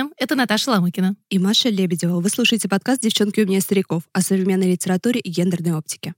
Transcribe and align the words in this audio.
Всем, 0.00 0.14
это 0.16 0.34
Наташа 0.34 0.70
Ламыкина. 0.70 1.14
И 1.28 1.38
Маша 1.38 1.68
Лебедева. 1.68 2.20
Вы 2.22 2.30
слушаете 2.30 2.70
подкаст 2.70 3.02
«Девчонки 3.02 3.42
у 3.42 3.46
меня 3.46 3.60
стариков» 3.60 4.02
о 4.14 4.22
современной 4.22 4.72
литературе 4.72 5.20
и 5.20 5.28
гендерной 5.28 5.74
оптике. 5.74 6.14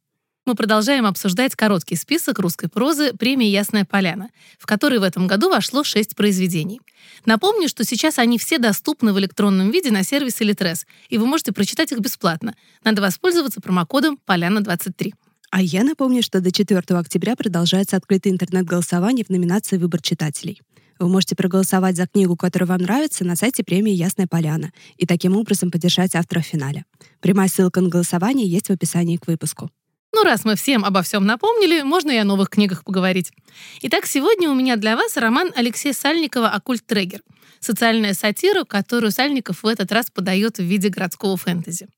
Мы 0.46 0.54
продолжаем 0.54 1.04
обсуждать 1.04 1.56
короткий 1.56 1.96
список 1.96 2.38
русской 2.38 2.68
прозы 2.68 3.12
премии 3.12 3.48
«Ясная 3.48 3.84
поляна», 3.84 4.30
в 4.56 4.66
который 4.66 5.00
в 5.00 5.02
этом 5.02 5.26
году 5.26 5.48
вошло 5.50 5.82
шесть 5.82 6.14
произведений. 6.14 6.80
Напомню, 7.26 7.68
что 7.68 7.82
сейчас 7.82 8.20
они 8.20 8.38
все 8.38 8.58
доступны 8.58 9.12
в 9.12 9.18
электронном 9.18 9.72
виде 9.72 9.90
на 9.90 10.04
сервисе 10.04 10.44
Литрес, 10.44 10.86
и 11.08 11.18
вы 11.18 11.26
можете 11.26 11.50
прочитать 11.50 11.90
их 11.90 11.98
бесплатно. 11.98 12.54
Надо 12.84 13.02
воспользоваться 13.02 13.60
промокодом 13.60 14.16
«Поляна23». 14.28 15.10
А 15.50 15.60
я 15.60 15.82
напомню, 15.82 16.22
что 16.22 16.40
до 16.40 16.52
4 16.52 16.78
октября 16.78 17.34
продолжается 17.34 17.96
открытый 17.96 18.30
интернет-голосование 18.30 19.24
в 19.24 19.30
номинации 19.30 19.76
«Выбор 19.76 20.00
читателей». 20.00 20.62
Вы 20.98 21.08
можете 21.08 21.34
проголосовать 21.34 21.96
за 21.96 22.06
книгу, 22.06 22.36
которая 22.36 22.68
вам 22.68 22.82
нравится, 22.82 23.24
на 23.24 23.36
сайте 23.36 23.64
премии 23.64 23.92
«Ясная 23.92 24.26
поляна» 24.26 24.72
и 24.96 25.06
таким 25.06 25.36
образом 25.36 25.70
поддержать 25.70 26.14
автора 26.14 26.40
в 26.40 26.46
финале. 26.46 26.84
Прямая 27.20 27.48
ссылка 27.48 27.80
на 27.80 27.88
голосование 27.88 28.46
есть 28.46 28.68
в 28.68 28.72
описании 28.72 29.16
к 29.16 29.26
выпуску. 29.26 29.70
Ну, 30.14 30.24
раз 30.24 30.44
мы 30.44 30.56
всем 30.56 30.84
обо 30.84 31.02
всем 31.02 31.24
напомнили, 31.24 31.82
можно 31.82 32.10
и 32.10 32.16
о 32.16 32.24
новых 32.24 32.50
книгах 32.50 32.84
поговорить. 32.84 33.32
Итак, 33.80 34.04
сегодня 34.04 34.50
у 34.50 34.54
меня 34.54 34.76
для 34.76 34.94
вас 34.94 35.16
роман 35.16 35.50
Алексея 35.56 35.94
Сальникова 35.94 36.50
«Оккульт 36.50 36.84
Трегер». 36.84 37.22
Социальная 37.60 38.12
сатира, 38.12 38.64
которую 38.64 39.10
Сальников 39.10 39.62
в 39.62 39.66
этот 39.66 39.90
раз 39.90 40.10
подает 40.10 40.58
в 40.58 40.62
виде 40.62 40.88
городского 40.88 41.36
фэнтези. 41.36 41.88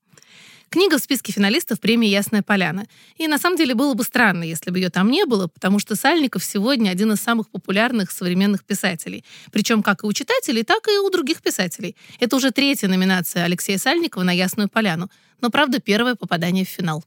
Книга 0.69 0.97
в 0.97 1.01
списке 1.01 1.31
финалистов 1.31 1.79
премии 1.79 2.09
«Ясная 2.09 2.41
поляна». 2.41 2.85
И 3.17 3.27
на 3.27 3.37
самом 3.37 3.57
деле 3.57 3.75
было 3.75 3.93
бы 3.93 4.03
странно, 4.03 4.43
если 4.43 4.71
бы 4.71 4.79
ее 4.79 4.89
там 4.89 5.09
не 5.09 5.25
было, 5.25 5.47
потому 5.47 5.79
что 5.79 5.95
Сальников 5.95 6.43
сегодня 6.43 6.89
один 6.89 7.11
из 7.11 7.21
самых 7.21 7.49
популярных 7.49 8.11
современных 8.11 8.65
писателей. 8.65 9.23
Причем 9.51 9.83
как 9.83 10.03
и 10.03 10.07
у 10.07 10.13
читателей, 10.13 10.63
так 10.63 10.87
и 10.87 10.97
у 10.97 11.09
других 11.09 11.41
писателей. 11.41 11.95
Это 12.19 12.35
уже 12.35 12.51
третья 12.51 12.87
номинация 12.87 13.43
Алексея 13.43 13.77
Сальникова 13.77 14.23
на 14.23 14.31
«Ясную 14.31 14.69
поляну». 14.69 15.09
Но, 15.41 15.49
правда, 15.49 15.79
первое 15.79 16.15
попадание 16.15 16.65
в 16.65 16.69
финал. 16.69 17.03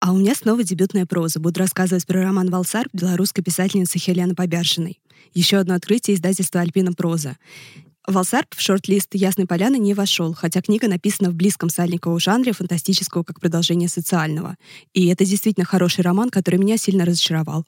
А 0.00 0.12
у 0.12 0.18
меня 0.18 0.34
снова 0.34 0.62
дебютная 0.62 1.06
проза. 1.06 1.40
Буду 1.40 1.60
рассказывать 1.60 2.06
про 2.06 2.22
роман 2.22 2.50
«Валсар» 2.50 2.86
белорусской 2.92 3.42
писательницы 3.42 3.98
Хелены 3.98 4.34
Побяршиной. 4.34 5.00
Еще 5.32 5.56
одно 5.56 5.74
открытие 5.74 6.16
издательства 6.16 6.60
«Альпина 6.60 6.92
проза». 6.92 7.36
Валсарп 8.06 8.54
в 8.54 8.60
шорт-лист 8.60 9.14
«Ясной 9.14 9.46
поляны» 9.46 9.78
не 9.78 9.92
вошел, 9.92 10.32
хотя 10.32 10.62
книга 10.62 10.86
написана 10.86 11.30
в 11.30 11.34
близком 11.34 11.68
Сальникову 11.68 12.20
жанре 12.20 12.52
фантастического 12.52 13.24
как 13.24 13.40
продолжение 13.40 13.88
социального. 13.88 14.56
И 14.94 15.08
это 15.08 15.24
действительно 15.24 15.66
хороший 15.66 16.02
роман, 16.02 16.30
который 16.30 16.56
меня 16.56 16.76
сильно 16.76 17.04
разочаровал. 17.04 17.64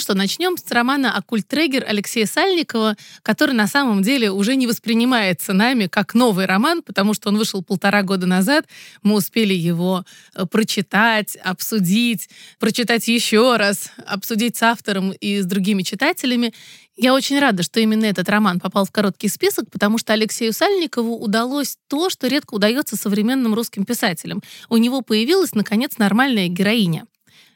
Ну 0.00 0.02
что, 0.02 0.14
начнем 0.14 0.56
с 0.56 0.70
романа 0.70 1.14
«Оккульт-трегер» 1.14 1.84
Алексея 1.86 2.24
Сальникова, 2.24 2.96
который 3.22 3.54
на 3.54 3.66
самом 3.66 4.02
деле 4.02 4.30
уже 4.30 4.56
не 4.56 4.66
воспринимается 4.66 5.52
нами 5.52 5.88
как 5.88 6.14
новый 6.14 6.46
роман, 6.46 6.80
потому 6.80 7.12
что 7.12 7.28
он 7.28 7.36
вышел 7.36 7.62
полтора 7.62 8.02
года 8.02 8.26
назад. 8.26 8.64
Мы 9.02 9.14
успели 9.14 9.52
его 9.52 10.06
э, 10.34 10.46
прочитать, 10.46 11.36
обсудить, 11.44 12.30
прочитать 12.58 13.08
еще 13.08 13.58
раз, 13.58 13.92
обсудить 14.06 14.56
с 14.56 14.62
автором 14.62 15.12
и 15.12 15.40
с 15.40 15.44
другими 15.44 15.82
читателями. 15.82 16.54
Я 16.96 17.12
очень 17.12 17.38
рада, 17.38 17.62
что 17.62 17.78
именно 17.78 18.06
этот 18.06 18.26
роман 18.30 18.58
попал 18.58 18.86
в 18.86 18.90
короткий 18.90 19.28
список, 19.28 19.70
потому 19.70 19.98
что 19.98 20.14
Алексею 20.14 20.54
Сальникову 20.54 21.14
удалось 21.18 21.76
то, 21.88 22.08
что 22.08 22.26
редко 22.26 22.54
удается 22.54 22.96
современным 22.96 23.52
русским 23.52 23.84
писателям. 23.84 24.42
У 24.70 24.78
него 24.78 25.02
появилась, 25.02 25.54
наконец, 25.54 25.98
нормальная 25.98 26.48
героиня. 26.48 27.04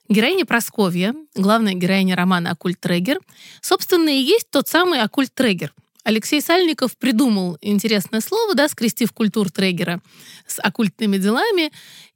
Героиня 0.08 0.44
Просковья, 0.44 1.14
главная 1.34 1.72
героиня 1.72 2.14
романа 2.14 2.50
«Оккульт 2.50 2.78
Трегер», 2.78 3.20
собственно, 3.62 4.10
и 4.10 4.22
есть 4.22 4.50
тот 4.50 4.68
самый 4.68 5.00
«Оккульт 5.00 5.32
Трегер». 5.32 5.72
Алексей 6.04 6.42
Сальников 6.42 6.98
придумал 6.98 7.56
интересное 7.62 8.20
слово, 8.20 8.54
да, 8.54 8.68
скрестив 8.68 9.12
культур 9.12 9.50
Трегера 9.50 10.02
с 10.46 10.60
оккультными 10.60 11.16
делами, 11.16 11.72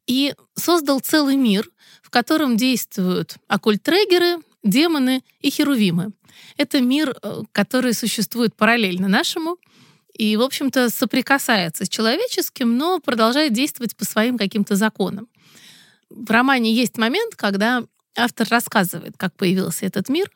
и 0.06 0.34
создал 0.54 1.00
целый 1.00 1.36
мир, 1.36 1.70
в 2.02 2.10
котором 2.10 2.58
действуют 2.58 3.36
оккульт-трегеры, 3.46 4.38
демоны 4.62 5.22
и 5.40 5.50
херувимы. 5.50 6.12
Это 6.58 6.82
мир, 6.82 7.16
э, 7.22 7.42
который 7.52 7.94
существует 7.94 8.54
параллельно 8.54 9.08
нашему, 9.08 9.56
и, 10.12 10.36
в 10.36 10.42
общем-то, 10.42 10.90
соприкасается 10.90 11.86
с 11.86 11.88
человеческим, 11.88 12.76
но 12.76 13.00
продолжает 13.00 13.52
действовать 13.54 13.96
по 13.96 14.04
своим 14.04 14.36
каким-то 14.36 14.76
законам 14.76 15.28
в 16.10 16.30
романе 16.30 16.72
есть 16.72 16.96
момент, 16.96 17.34
когда 17.36 17.84
автор 18.16 18.46
рассказывает, 18.50 19.14
как 19.16 19.34
появился 19.36 19.86
этот 19.86 20.08
мир. 20.08 20.30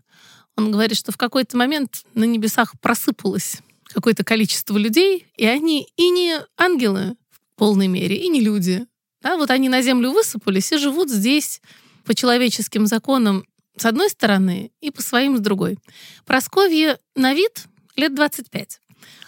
Он 0.56 0.71
говорит, 0.71 0.97
что 0.97 1.12
в 1.12 1.16
какой-то 1.16 1.56
момент 1.56 2.05
на 2.15 2.25
небесах 2.25 2.78
просыпалось 2.81 3.59
какое-то 3.84 4.25
количество 4.25 4.77
людей, 4.77 5.27
и 5.37 5.47
они 5.47 5.88
и 5.97 6.10
не 6.10 6.38
ангелы 6.56 7.16
в 7.31 7.56
полной 7.56 7.88
мере, 7.88 8.16
и 8.16 8.28
не 8.28 8.41
люди. 8.41 8.87
Да, 9.21 9.37
вот 9.37 9.50
они 9.50 9.69
на 9.69 9.83
землю 9.83 10.10
высыпались 10.10 10.72
и 10.72 10.78
живут 10.78 11.10
здесь 11.10 11.60
по 12.04 12.15
человеческим 12.15 12.87
законам 12.87 13.44
с 13.77 13.87
одной 13.87 14.10
стороны 14.10 14.72
и 14.81 14.91
по 14.91 15.03
своим 15.03 15.37
с 15.37 15.41
другой. 15.41 15.78
Просковье 16.27 16.99
на 17.15 17.34
вид 17.34 17.66
лет 17.97 18.15
25. 18.15 18.81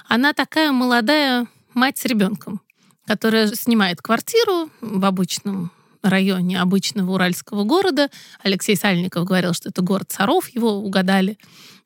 Она 0.08 0.32
такая 0.32 0.72
молодая 0.72 1.46
мать 1.72 1.98
с 1.98 2.04
ребенком, 2.04 2.60
которая 3.06 3.48
снимает 3.54 4.02
квартиру 4.02 4.70
в 4.80 5.04
обычном 5.04 5.70
районе 6.10 6.60
обычного 6.60 7.12
уральского 7.12 7.64
города. 7.64 8.10
Алексей 8.42 8.76
Сальников 8.76 9.24
говорил, 9.24 9.52
что 9.54 9.68
это 9.68 9.82
город 9.82 10.10
Саров, 10.10 10.48
его 10.48 10.72
угадали. 10.74 11.38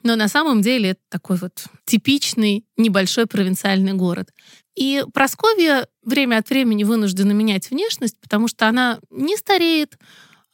Но 0.02 0.16
на 0.16 0.28
самом 0.28 0.62
деле 0.62 0.90
это 0.90 1.00
такой 1.08 1.36
вот 1.36 1.64
типичный 1.84 2.64
небольшой 2.76 3.26
провинциальный 3.26 3.94
город. 3.94 4.30
И 4.76 5.04
Просковья 5.12 5.88
время 6.04 6.38
от 6.38 6.48
времени 6.50 6.84
вынуждена 6.84 7.32
менять 7.32 7.70
внешность, 7.70 8.16
потому 8.20 8.46
что 8.46 8.68
она 8.68 9.00
не 9.10 9.36
стареет, 9.36 9.98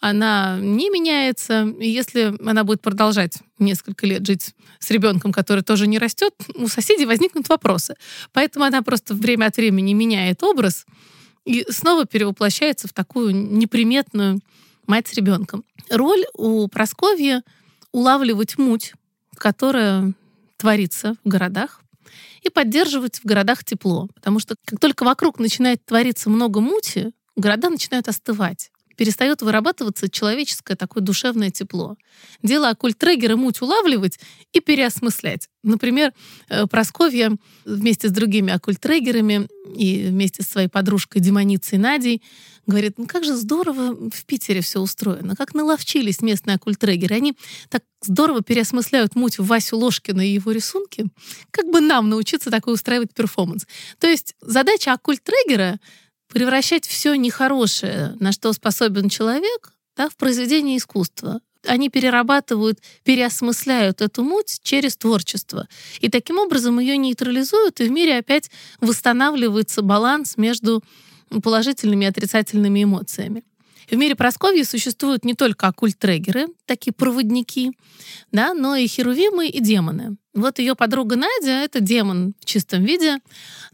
она 0.00 0.58
не 0.60 0.90
меняется. 0.90 1.66
И 1.80 1.88
если 1.88 2.34
она 2.46 2.64
будет 2.64 2.80
продолжать 2.80 3.38
несколько 3.58 4.06
лет 4.06 4.26
жить 4.26 4.54
с 4.78 4.90
ребенком, 4.90 5.32
который 5.32 5.62
тоже 5.62 5.86
не 5.86 5.98
растет, 5.98 6.34
у 6.54 6.68
соседей 6.68 7.06
возникнут 7.06 7.48
вопросы. 7.48 7.96
Поэтому 8.32 8.64
она 8.64 8.82
просто 8.82 9.14
время 9.14 9.46
от 9.46 9.56
времени 9.56 9.92
меняет 9.92 10.42
образ, 10.42 10.86
и 11.44 11.66
снова 11.70 12.06
перевоплощается 12.06 12.88
в 12.88 12.92
такую 12.92 13.34
неприметную 13.34 14.40
мать 14.86 15.08
с 15.08 15.14
ребенком. 15.14 15.64
Роль 15.90 16.24
у 16.34 16.66
Просковья 16.68 17.42
улавливать 17.92 18.58
муть, 18.58 18.94
которая 19.36 20.14
творится 20.56 21.16
в 21.24 21.28
городах, 21.28 21.82
и 22.42 22.50
поддерживать 22.50 23.20
в 23.20 23.24
городах 23.24 23.64
тепло. 23.64 24.08
Потому 24.14 24.38
что 24.38 24.56
как 24.64 24.78
только 24.78 25.04
вокруг 25.04 25.38
начинает 25.38 25.84
твориться 25.84 26.28
много 26.28 26.60
мути, 26.60 27.12
города 27.36 27.70
начинают 27.70 28.08
остывать 28.08 28.70
перестает 28.96 29.42
вырабатываться 29.42 30.08
человеческое 30.08 30.76
такое 30.76 31.02
душевное 31.02 31.50
тепло. 31.50 31.96
Дело 32.42 32.70
оккульт-трегера 32.70 33.36
муть 33.36 33.62
улавливать 33.62 34.18
и 34.52 34.60
переосмыслять. 34.60 35.48
Например, 35.62 36.12
э, 36.48 36.66
Просковья 36.66 37.36
вместе 37.64 38.08
с 38.08 38.12
другими 38.12 38.52
оккульт-трегерами 38.52 39.48
и 39.76 40.06
вместе 40.08 40.42
с 40.42 40.48
своей 40.48 40.68
подружкой 40.68 41.22
демоницей 41.22 41.78
Надей 41.78 42.22
говорит, 42.66 42.98
ну 42.98 43.06
как 43.06 43.24
же 43.24 43.34
здорово 43.34 43.94
в 44.10 44.24
Питере 44.24 44.60
все 44.60 44.80
устроено, 44.80 45.34
как 45.36 45.54
наловчились 45.54 46.20
местные 46.20 46.56
оккульт-трегеры. 46.56 47.14
Они 47.14 47.34
так 47.68 47.82
здорово 48.02 48.42
переосмысляют 48.42 49.16
муть 49.16 49.38
Васю 49.38 49.76
Ложкина 49.78 50.26
и 50.26 50.34
его 50.34 50.52
рисунки. 50.52 51.06
Как 51.50 51.66
бы 51.66 51.80
нам 51.80 52.08
научиться 52.08 52.50
такой 52.50 52.74
устраивать 52.74 53.14
перформанс? 53.14 53.66
То 53.98 54.06
есть 54.06 54.34
задача 54.40 54.92
оккульт-трегера 54.92 55.78
превращать 56.28 56.86
все 56.86 57.14
нехорошее, 57.14 58.16
на 58.20 58.32
что 58.32 58.52
способен 58.52 59.08
человек, 59.08 59.72
да, 59.96 60.08
в 60.08 60.16
произведение 60.16 60.78
искусства. 60.78 61.40
Они 61.66 61.88
перерабатывают, 61.88 62.80
переосмысляют 63.04 64.02
эту 64.02 64.22
муть 64.22 64.60
через 64.62 64.96
творчество. 64.96 65.66
И 66.00 66.10
таким 66.10 66.38
образом 66.38 66.78
ее 66.78 66.96
нейтрализуют, 66.96 67.80
и 67.80 67.84
в 67.84 67.90
мире 67.90 68.18
опять 68.18 68.50
восстанавливается 68.80 69.82
баланс 69.82 70.36
между 70.36 70.82
положительными 71.42 72.04
и 72.04 72.08
отрицательными 72.08 72.84
эмоциями. 72.84 73.44
В 73.90 73.96
мире 73.96 74.14
Просковьи 74.14 74.62
существуют 74.62 75.24
не 75.24 75.34
только 75.34 75.68
оккульт-трегеры, 75.68 76.46
такие 76.64 76.92
проводники, 76.92 77.72
да, 78.32 78.54
но 78.54 78.76
и 78.76 78.86
херувимы 78.86 79.48
и 79.48 79.60
демоны. 79.60 80.16
Вот 80.34 80.58
ее 80.58 80.74
подруга 80.74 81.14
Надя— 81.14 81.50
это 81.64 81.78
демон 81.78 82.34
в 82.40 82.44
чистом 82.44 82.84
виде. 82.84 83.18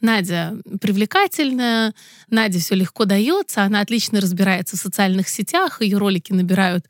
Надя 0.03 0.57
привлекательная, 0.81 1.95
Надя 2.29 2.59
все 2.59 2.75
легко 2.75 3.07
дается, 3.07 3.63
она 3.63 3.81
отлично 3.81 4.21
разбирается 4.21 4.77
в 4.77 4.81
социальных 4.81 5.29
сетях, 5.31 5.81
ее 5.81 5.97
ролики 5.97 6.33
набирают 6.33 6.87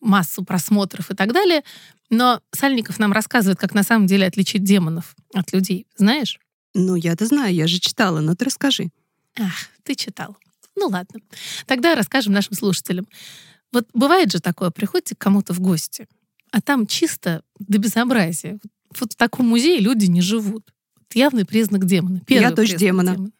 массу 0.00 0.44
просмотров 0.44 1.10
и 1.10 1.14
так 1.14 1.32
далее. 1.32 1.62
Но 2.10 2.40
Сальников 2.50 2.98
нам 2.98 3.12
рассказывает, 3.12 3.58
как 3.58 3.74
на 3.74 3.84
самом 3.84 4.06
деле 4.06 4.26
отличить 4.26 4.64
демонов 4.64 5.14
от 5.32 5.52
людей. 5.52 5.86
Знаешь? 5.96 6.38
Ну, 6.74 6.96
я-то 6.96 7.24
знаю, 7.26 7.54
я 7.54 7.68
же 7.68 7.78
читала, 7.78 8.20
но 8.20 8.34
ты 8.34 8.46
расскажи. 8.46 8.90
Ах, 9.38 9.68
ты 9.84 9.94
читал. 9.94 10.36
Ну 10.74 10.88
ладно. 10.88 11.20
Тогда 11.66 11.94
расскажем 11.94 12.32
нашим 12.32 12.54
слушателям. 12.54 13.06
Вот 13.72 13.86
бывает 13.94 14.32
же 14.32 14.40
такое, 14.40 14.70
приходите 14.70 15.14
к 15.14 15.18
кому-то 15.18 15.54
в 15.54 15.60
гости, 15.60 16.08
а 16.50 16.60
там 16.60 16.86
чисто 16.86 17.42
до 17.58 17.78
безобразия. 17.78 18.58
Вот 19.00 19.12
в 19.12 19.16
таком 19.16 19.48
музее 19.48 19.78
люди 19.80 20.06
не 20.06 20.20
живут. 20.20 20.72
Это 21.08 21.18
явный 21.18 21.44
признак 21.44 21.84
демона. 21.84 22.20
Первый 22.26 22.42
Я 22.42 22.50
дочь 22.52 22.74
демона. 22.74 23.14
демона. 23.14 23.30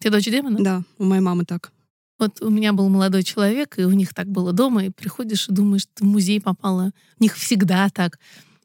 Ты 0.00 0.10
дочь 0.10 0.24
демона? 0.24 0.58
Да, 0.60 0.82
у 0.98 1.04
моей 1.04 1.22
мамы 1.22 1.44
так. 1.44 1.72
Вот 2.18 2.40
у 2.40 2.48
меня 2.48 2.72
был 2.72 2.88
молодой 2.88 3.22
человек, 3.22 3.78
и 3.78 3.84
у 3.84 3.90
них 3.90 4.14
так 4.14 4.26
было 4.26 4.52
дома, 4.52 4.86
и 4.86 4.90
приходишь 4.90 5.48
и 5.48 5.52
думаешь, 5.52 5.86
ты 5.92 6.04
в 6.04 6.06
музей 6.06 6.40
попала. 6.40 6.92
У 7.18 7.22
них 7.22 7.36
всегда 7.36 7.88
так. 7.90 8.18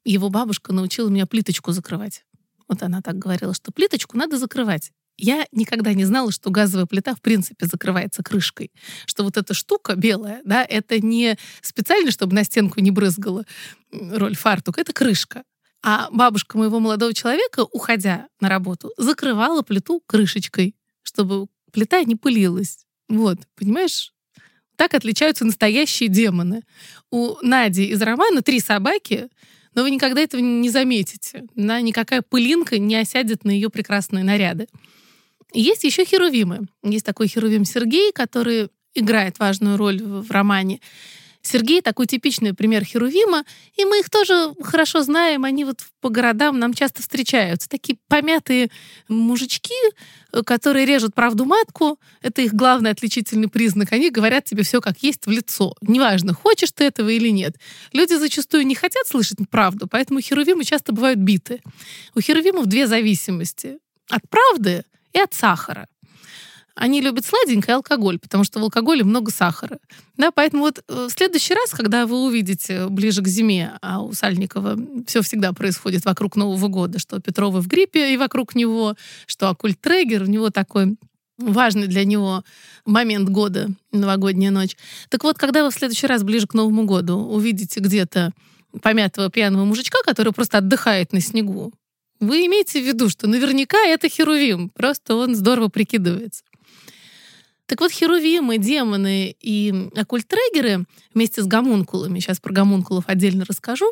Его 0.06 0.30
бабушка 0.30 0.74
научила 0.74 1.10
меня 1.10 1.26
плиточку 1.26 1.72
закрывать. 1.72 2.24
Вот 2.68 2.82
она 2.84 3.02
так 3.02 3.18
говорила, 3.18 3.54
что 3.54 3.72
плиточку 3.72 4.18
надо 4.18 4.38
закрывать. 4.38 4.92
Я 5.18 5.46
никогда 5.52 5.94
не 5.94 6.06
знала, 6.06 6.32
что 6.32 6.50
газовая 6.50 6.86
плита 6.86 7.14
в 7.14 7.22
принципе 7.22 7.66
закрывается 7.66 8.24
крышкой. 8.24 8.72
Что 9.06 9.24
вот 9.24 9.38
эта 9.38 9.54
штука 9.54 9.96
белая, 9.96 10.42
да, 10.46 10.64
это 10.64 11.00
не 11.00 11.38
специально, 11.62 12.10
чтобы 12.12 12.34
на 12.34 12.44
стенку 12.44 12.80
не 12.80 12.92
брызгала 12.92 13.46
роль 13.92 14.36
фартук, 14.36 14.78
это 14.78 14.94
крышка. 14.94 15.44
А 15.84 16.10
бабушка 16.12 16.58
моего 16.58 16.80
молодого 16.80 17.14
человека, 17.14 17.66
уходя 17.72 18.28
на 18.40 18.50
работу, 18.50 18.92
закрывала 18.98 19.64
плиту 19.64 20.02
крышечкой, 20.06 20.76
чтобы 21.02 21.48
плита 21.72 22.04
не 22.04 22.16
пылилась. 22.16 22.86
Вот, 23.10 23.40
понимаешь? 23.56 24.14
Так 24.76 24.94
отличаются 24.94 25.46
настоящие 25.46 26.10
демоны. 26.10 26.64
У 27.10 27.36
Нади 27.42 27.86
из 27.86 28.02
романа 28.02 28.42
три 28.42 28.60
собаки, 28.60 29.30
но 29.74 29.84
вы 29.84 29.92
никогда 29.92 30.22
этого 30.22 30.42
не 30.42 30.70
заметите. 30.70 31.46
На 31.56 31.82
никакая 31.82 32.22
пылинка 32.22 32.78
не 32.78 32.96
осядет 32.96 33.44
на 33.44 33.52
ее 33.52 33.70
прекрасные 33.70 34.24
наряды. 34.24 34.68
Есть 35.54 35.84
еще 35.84 36.06
херувимы. 36.06 36.68
Есть 36.84 37.06
такой 37.06 37.28
херувим 37.28 37.66
Сергей, 37.66 38.12
который 38.12 38.70
играет 38.94 39.40
важную 39.40 39.78
роль 39.78 40.02
в 40.02 40.30
романе. 40.32 40.80
Сергей 41.42 41.82
такой 41.82 42.06
типичный 42.06 42.54
пример 42.54 42.84
Херувима, 42.84 43.44
и 43.76 43.86
мы 43.86 44.00
их 44.00 44.10
тоже 44.10 44.54
хорошо 44.62 45.02
знаем, 45.02 45.44
они 45.44 45.66
вот 45.66 45.80
по 46.00 46.10
городам 46.10 46.60
нам 46.60 46.74
часто 46.74 47.02
встречаются. 47.02 47.68
Такие 47.70 47.98
помятые 48.08 48.70
мужички, 49.08 49.74
которые 50.46 50.86
режут 50.86 51.16
правду 51.16 51.46
матку, 51.46 52.00
это 52.22 52.42
их 52.42 52.54
главный 52.54 52.92
отличительный 52.92 53.48
признак. 53.48 53.92
Они 53.92 54.10
говорят 54.10 54.46
тебе 54.46 54.64
все 54.64 54.82
как 54.82 55.00
есть 55.04 55.26
в 55.26 55.32
лицо. 55.32 55.76
Неважно, 55.82 56.34
хочешь 56.34 56.72
ты 56.72 56.86
этого 56.86 57.10
или 57.10 57.30
нет. 57.30 57.56
Люди 57.94 58.14
зачастую 58.14 58.66
не 58.66 58.76
хотят 58.76 59.08
слышать 59.08 59.38
правду, 59.50 59.88
поэтому 59.88 60.22
херувимы 60.22 60.64
часто 60.64 60.94
бывают 60.94 61.20
биты. 61.20 61.62
У 62.16 62.22
херувимов 62.22 62.68
две 62.68 62.88
зависимости. 62.88 63.78
От 64.10 64.28
правды 64.30 64.84
и 65.14 65.20
от 65.20 65.34
сахара. 65.34 65.88
Они 66.82 67.00
любят 67.00 67.28
сладенькое 67.28 67.74
и 67.74 67.76
алкоголь, 67.76 68.18
потому 68.18 68.44
что 68.44 68.60
в 68.60 68.64
алкоголе 68.64 69.04
много 69.04 69.30
сахара. 69.30 69.78
Да, 70.18 70.32
поэтому 70.32 70.64
вот 70.64 70.84
э, 70.88 71.08
в 71.08 71.12
следующий 71.12 71.54
раз, 71.54 71.70
когда 71.70 72.08
вы 72.08 72.24
увидите 72.24 72.88
ближе 72.88 73.22
к 73.22 73.28
зиме, 73.28 73.74
а 73.84 74.02
у 74.02 74.14
Сальникова 74.14 74.80
все 75.06 75.22
всегда 75.22 75.54
происходит 75.54 76.06
вокруг 76.06 76.36
Нового 76.36 76.70
года, 76.70 76.98
что 76.98 77.20
Петровы 77.20 77.62
в 77.62 77.68
гриппе 77.68 78.16
и 78.16 78.18
вокруг 78.18 78.56
него, 78.56 78.96
что 79.28 79.50
Акульт 79.50 79.80
Трегер, 79.80 80.24
у 80.24 80.26
него 80.26 80.50
такой 80.50 80.96
важный 81.38 81.86
для 81.86 82.04
него 82.04 82.44
момент 82.84 83.30
года, 83.30 83.70
новогодняя 83.92 84.50
ночь. 84.50 84.76
Так 85.10 85.24
вот, 85.24 85.38
когда 85.38 85.64
вы 85.64 85.70
в 85.70 85.76
следующий 85.76 86.08
раз 86.08 86.24
ближе 86.24 86.48
к 86.48 86.56
Новому 86.56 86.86
году 86.86 87.20
увидите 87.20 87.80
где-то 87.80 88.32
помятого 88.82 89.30
пьяного 89.30 89.66
мужичка, 89.66 90.00
который 90.04 90.34
просто 90.34 90.58
отдыхает 90.58 91.14
на 91.14 91.22
снегу, 91.22 91.72
вы 92.20 92.48
имеете 92.48 92.82
в 92.82 92.88
виду, 92.88 93.08
что 93.08 93.28
наверняка 93.28 93.78
это 93.86 94.10
Херувим, 94.10 94.70
просто 94.70 95.16
он 95.16 95.36
здорово 95.36 95.68
прикидывается. 95.68 96.42
Так 97.72 97.80
вот, 97.80 97.90
херувимы, 97.94 98.58
демоны 98.58 99.34
и 99.40 99.74
оккультрегеры 99.96 100.84
вместе 101.14 101.42
с 101.42 101.46
гомункулами, 101.46 102.20
сейчас 102.20 102.42
про 102.42 102.52
гомункулов 102.52 103.06
отдельно 103.08 103.46
расскажу, 103.48 103.90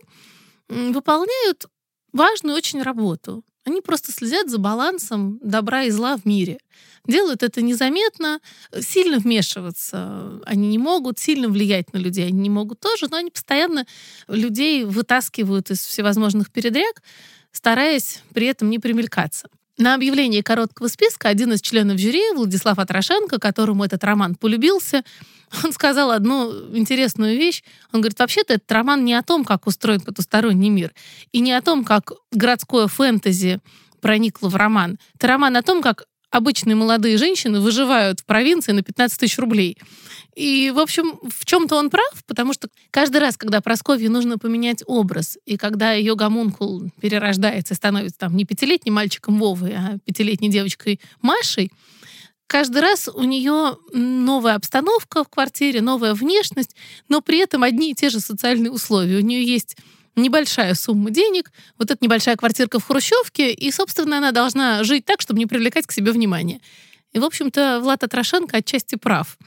выполняют 0.67 1.67
важную 2.11 2.57
очень 2.57 2.81
работу. 2.81 3.41
Они 3.63 3.79
просто 3.79 4.11
следят 4.11 4.49
за 4.49 4.57
балансом 4.57 5.39
добра 5.41 5.83
и 5.83 5.91
зла 5.91 6.17
в 6.17 6.25
мире. 6.25 6.59
Делают 7.07 7.41
это 7.41 7.61
незаметно, 7.61 8.41
сильно 8.81 9.17
вмешиваться 9.17 10.41
они 10.45 10.67
не 10.67 10.77
могут, 10.77 11.17
сильно 11.17 11.47
влиять 11.47 11.93
на 11.93 11.99
людей 11.99 12.27
они 12.27 12.39
не 12.41 12.49
могут 12.49 12.81
тоже, 12.81 13.07
но 13.09 13.15
они 13.15 13.31
постоянно 13.31 13.85
людей 14.27 14.83
вытаскивают 14.83 15.71
из 15.71 15.79
всевозможных 15.85 16.51
передряг, 16.51 17.01
стараясь 17.53 18.23
при 18.33 18.47
этом 18.47 18.69
не 18.69 18.79
примелькаться. 18.79 19.47
На 19.79 19.95
объявлении 19.95 20.41
короткого 20.41 20.89
списка 20.89 21.29
один 21.29 21.53
из 21.53 21.61
членов 21.61 21.99
жюри, 21.99 22.21
Владислав 22.35 22.77
Атрошенко, 22.79 23.39
которому 23.39 23.85
этот 23.85 24.03
роман 24.03 24.35
полюбился, 24.35 25.05
он 25.63 25.71
сказал 25.71 26.11
одну 26.11 26.75
интересную 26.75 27.37
вещь. 27.37 27.63
Он 27.93 28.01
говорит, 28.01 28.19
вообще-то 28.19 28.55
этот 28.55 28.69
роман 28.69 29.05
не 29.05 29.13
о 29.13 29.23
том, 29.23 29.45
как 29.45 29.67
устроен 29.67 30.01
потусторонний 30.01 30.67
мир, 30.67 30.91
и 31.31 31.39
не 31.39 31.53
о 31.53 31.61
том, 31.61 31.85
как 31.85 32.11
городское 32.33 32.87
фэнтези 32.87 33.61
проникло 34.01 34.49
в 34.49 34.57
роман. 34.57 34.99
Это 35.15 35.27
роман 35.27 35.55
о 35.55 35.63
том, 35.63 35.81
как 35.81 36.07
обычные 36.31 36.75
молодые 36.75 37.17
женщины 37.17 37.59
выживают 37.59 38.19
в 38.19 38.25
провинции 38.25 38.71
на 38.71 38.83
15 38.83 39.19
тысяч 39.19 39.37
рублей. 39.37 39.77
И, 40.35 40.71
в 40.73 40.79
общем, 40.79 41.19
в 41.23 41.45
чем-то 41.45 41.75
он 41.75 41.89
прав, 41.89 42.23
потому 42.27 42.53
что 42.53 42.69
каждый 42.91 43.17
раз, 43.17 43.35
когда 43.35 43.61
Просковье 43.61 44.09
нужно 44.09 44.37
поменять 44.37 44.83
образ, 44.85 45.37
и 45.45 45.57
когда 45.57 45.91
ее 45.93 46.15
гомункул 46.15 46.89
перерождается 47.01 47.73
и 47.73 47.77
становится 47.77 48.19
там 48.19 48.35
не 48.35 48.45
пятилетним 48.45 48.93
мальчиком 48.93 49.39
Вовой, 49.39 49.73
а 49.73 49.97
пятилетней 50.05 50.49
девочкой 50.49 51.01
Машей, 51.21 51.71
каждый 52.47 52.81
раз 52.81 53.09
у 53.13 53.23
нее 53.23 53.77
новая 53.91 54.55
обстановка 54.55 55.23
в 55.23 55.29
квартире, 55.29 55.81
новая 55.81 56.13
внешность, 56.13 56.75
но 57.09 57.21
при 57.21 57.39
этом 57.39 57.63
одни 57.63 57.91
и 57.91 57.95
те 57.95 58.09
же 58.09 58.19
социальные 58.19 58.71
условия. 58.71 59.17
У 59.17 59.21
нее 59.21 59.43
есть 59.43 59.77
небольшая 60.21 60.73
сумма 60.73 61.09
денег, 61.09 61.51
вот 61.77 61.91
эта 61.91 62.03
небольшая 62.03 62.35
квартирка 62.35 62.79
в 62.79 62.85
Хрущевке, 62.85 63.51
и, 63.51 63.71
собственно, 63.71 64.17
она 64.17 64.31
должна 64.31 64.83
жить 64.83 65.05
так, 65.05 65.21
чтобы 65.21 65.39
не 65.39 65.45
привлекать 65.45 65.87
к 65.87 65.91
себе 65.91 66.11
внимание. 66.11 66.59
И, 67.11 67.19
в 67.19 67.25
общем-то, 67.25 67.79
Влад 67.81 68.03
Атрошенко 68.03 68.57
отчасти 68.57 68.95
прав. 68.95 69.37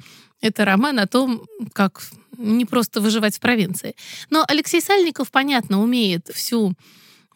Это 0.40 0.64
роман 0.64 0.98
о 0.98 1.06
том, 1.06 1.46
как 1.72 2.02
не 2.36 2.64
просто 2.64 3.00
выживать 3.00 3.36
в 3.36 3.40
провинции. 3.40 3.94
Но 4.30 4.44
Алексей 4.48 4.80
Сальников, 4.80 5.30
понятно, 5.30 5.82
умеет 5.82 6.28
всю 6.34 6.74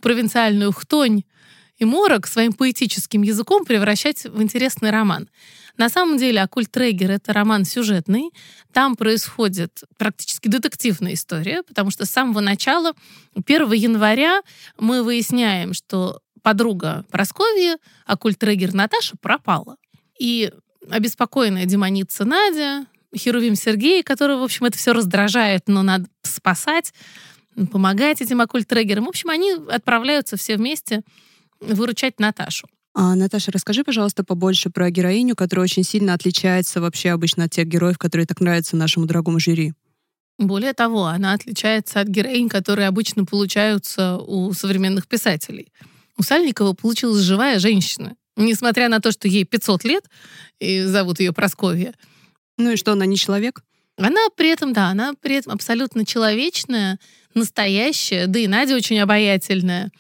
провинциальную 0.03 0.73
хтонь 0.73 1.23
и 1.79 1.85
морок 1.85 2.27
своим 2.27 2.53
поэтическим 2.53 3.23
языком 3.23 3.65
превращать 3.65 4.25
в 4.25 4.43
интересный 4.43 4.91
роман. 4.91 5.29
На 5.77 5.89
самом 5.89 6.17
деле 6.17 6.43
«Оккульт 6.43 6.71
Трегер»— 6.71 7.11
это 7.13 7.33
роман 7.33 7.65
сюжетный. 7.65 8.31
Там 8.73 8.97
происходит 8.97 9.83
практически 9.99 10.49
детективная 10.49 11.15
история, 11.15 11.63
потому 11.63 11.91
что 11.91 12.07
с 12.07 12.11
самого 12.11 12.41
начала, 12.41 12.93
1 13.35 13.73
января, 13.73 14.43
мы 14.79 15.03
выясняем, 15.03 15.75
что 15.75 16.21
подруга 16.43 17.05
Просковья, 17.11 17.79
оккульт 18.07 18.39
Трегер 18.39 18.73
Наташа, 18.73 19.17
пропала. 19.21 19.77
И 20.19 20.53
обеспокоенная 20.89 21.67
демоница 21.67 22.25
Надя, 22.25 22.87
Херувим 23.15 23.55
Сергей, 23.55 24.03
который, 24.03 24.37
в 24.37 24.43
общем, 24.43 24.67
это 24.67 24.79
все 24.79 24.93
раздражает, 24.93 25.65
но 25.67 25.83
надо 25.83 26.07
спасать, 26.23 26.93
помогать 27.73 28.21
этим 28.21 28.41
оккульт 28.41 28.69
Трегерам. 28.69 29.07
В 29.07 29.09
общем, 29.09 29.31
они 29.31 29.53
отправляются 29.71 30.37
все 30.37 30.57
вместе 30.57 31.03
выручать 31.61 32.21
Наташу. 32.21 32.67
А, 32.99 33.15
Наташа, 33.15 33.53
расскажи, 33.53 33.85
пожалуйста, 33.85 34.25
побольше 34.25 34.71
про 34.71 34.91
героиню, 34.91 35.37
которая 35.37 35.65
очень 35.65 35.85
сильно 35.85 36.15
отличается 36.15 36.81
вообще 36.81 37.11
обычно 37.11 37.45
от 37.45 37.51
тех 37.51 37.69
героев, 37.69 37.99
которые 37.99 38.27
так 38.27 38.41
нравятся 38.41 38.75
нашему 38.75 39.05
дорогому 39.05 39.39
жюри. 39.39 39.75
Более 40.39 40.73
того, 40.73 41.05
она 41.05 41.35
отличается 41.35 42.01
от 42.01 42.09
героинь, 42.09 42.49
которые 42.49 42.89
обычно 42.89 43.27
получаются 43.27 44.17
у 44.17 44.51
современных 44.55 45.09
писателей. 45.09 45.71
У 46.17 46.23
Сальникова 46.23 46.73
получилась 46.73 47.21
живая 47.21 47.59
женщина. 47.59 48.17
Несмотря 48.35 48.89
на 48.89 49.01
то, 49.01 49.13
что 49.13 49.29
ей 49.29 49.45
500 49.45 49.85
лет, 49.85 50.05
и 50.59 50.81
зовут 50.81 51.21
ее 51.21 51.35
Просковья. 51.35 51.93
Ну 52.57 52.73
и 52.73 52.77
что, 52.77 52.93
она 52.93 53.05
не 53.05 53.19
человек? 53.19 53.63
Она 53.99 54.21
при 54.39 54.49
этом, 54.49 54.73
да, 54.73 54.89
она 54.89 55.13
при 55.21 55.35
этом 55.35 55.53
абсолютно 55.53 56.07
человечная, 56.07 56.99
настоящая, 57.35 58.27
да 58.27 58.39
и 58.39 58.47
Надя 58.47 58.75
очень 58.75 58.99
обаятельная. 58.99 59.91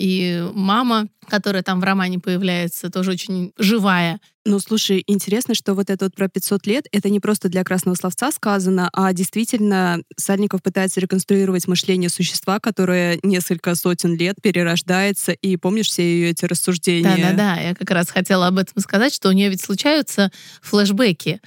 И 0.00 0.48
мама, 0.54 1.08
которая 1.28 1.62
там 1.62 1.78
в 1.78 1.84
романе 1.84 2.18
появляется, 2.18 2.88
тоже 2.88 3.10
очень 3.10 3.52
живая. 3.58 4.18
Ну, 4.46 4.58
слушай, 4.58 5.04
интересно, 5.06 5.54
что 5.54 5.74
вот 5.74 5.90
это 5.90 6.06
вот 6.06 6.14
про 6.14 6.26
500 6.26 6.66
лет, 6.66 6.86
это 6.90 7.10
не 7.10 7.20
просто 7.20 7.50
для 7.50 7.62
красного 7.64 7.96
словца 7.96 8.32
сказано, 8.32 8.88
а 8.94 9.12
действительно 9.12 10.02
Сальников 10.16 10.62
пытается 10.62 11.00
реконструировать 11.00 11.68
мышление 11.68 12.08
существа, 12.08 12.60
которое 12.60 13.18
несколько 13.22 13.74
сотен 13.74 14.16
лет 14.16 14.36
перерождается, 14.42 15.32
и 15.32 15.58
помнишь 15.58 15.88
все 15.88 16.02
ее 16.02 16.30
эти 16.30 16.46
рассуждения? 16.46 17.16
Да-да-да, 17.18 17.60
я 17.60 17.74
как 17.74 17.90
раз 17.90 18.08
хотела 18.08 18.46
об 18.46 18.56
этом 18.56 18.82
сказать, 18.82 19.12
что 19.12 19.28
у 19.28 19.32
нее 19.32 19.50
ведь 19.50 19.60
случаются 19.60 20.32
флешбеки, 20.62 21.42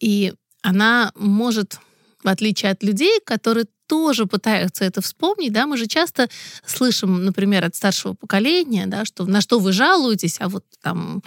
и 0.00 0.32
она 0.62 1.10
может 1.16 1.80
в 2.26 2.28
отличие 2.28 2.72
от 2.72 2.82
людей, 2.82 3.20
которые 3.24 3.66
тоже 3.86 4.26
пытаются 4.26 4.84
это 4.84 5.00
вспомнить, 5.00 5.52
да, 5.52 5.66
мы 5.66 5.76
же 5.76 5.86
часто 5.86 6.28
слышим, 6.66 7.24
например, 7.24 7.64
от 7.64 7.76
старшего 7.76 8.14
поколения, 8.14 8.86
да, 8.86 9.04
что 9.04 9.24
на 9.26 9.40
что 9.40 9.60
вы 9.60 9.72
жалуетесь, 9.72 10.38
а 10.40 10.48
вот 10.48 10.64
там 10.82 11.22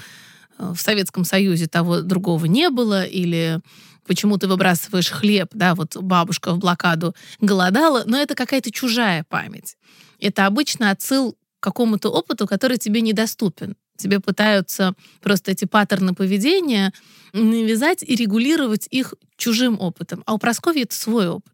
э, 0.57 0.73
в 0.75 0.81
Советском 0.81 1.23
Союзе 1.23 1.67
того 1.67 2.01
другого 2.01 2.45
не 2.45 2.69
было, 2.69 3.05
или 3.05 3.61
почему 4.05 4.37
ты 4.37 4.47
выбрасываешь 4.47 5.09
хлеб, 5.09 5.51
да, 5.53 5.73
вот 5.73 5.95
бабушка 5.95 6.51
в 6.51 6.59
блокаду 6.59 7.15
голодала, 7.39 8.03
но 8.05 8.17
это 8.17 8.35
какая-то 8.35 8.69
чужая 8.69 9.23
память. 9.29 9.77
Это 10.19 10.47
обычно 10.47 10.91
отсыл 10.91 11.33
к 11.33 11.63
какому-то 11.63 12.09
опыту, 12.09 12.45
который 12.45 12.77
тебе 12.77 12.99
недоступен. 12.99 13.77
Тебе 13.99 14.19
пытаются 14.19 14.93
просто 15.21 15.51
эти 15.51 15.65
паттерны 15.65 16.15
поведения 16.15 16.93
навязать 17.33 18.01
и 18.01 18.15
регулировать 18.15 18.87
их 18.89 19.13
чужим 19.37 19.79
опытом. 19.79 20.23
А 20.25 20.33
у 20.33 20.37
Прасковьи 20.37 20.83
это 20.83 20.95
свой 20.95 21.27
опыт. 21.27 21.53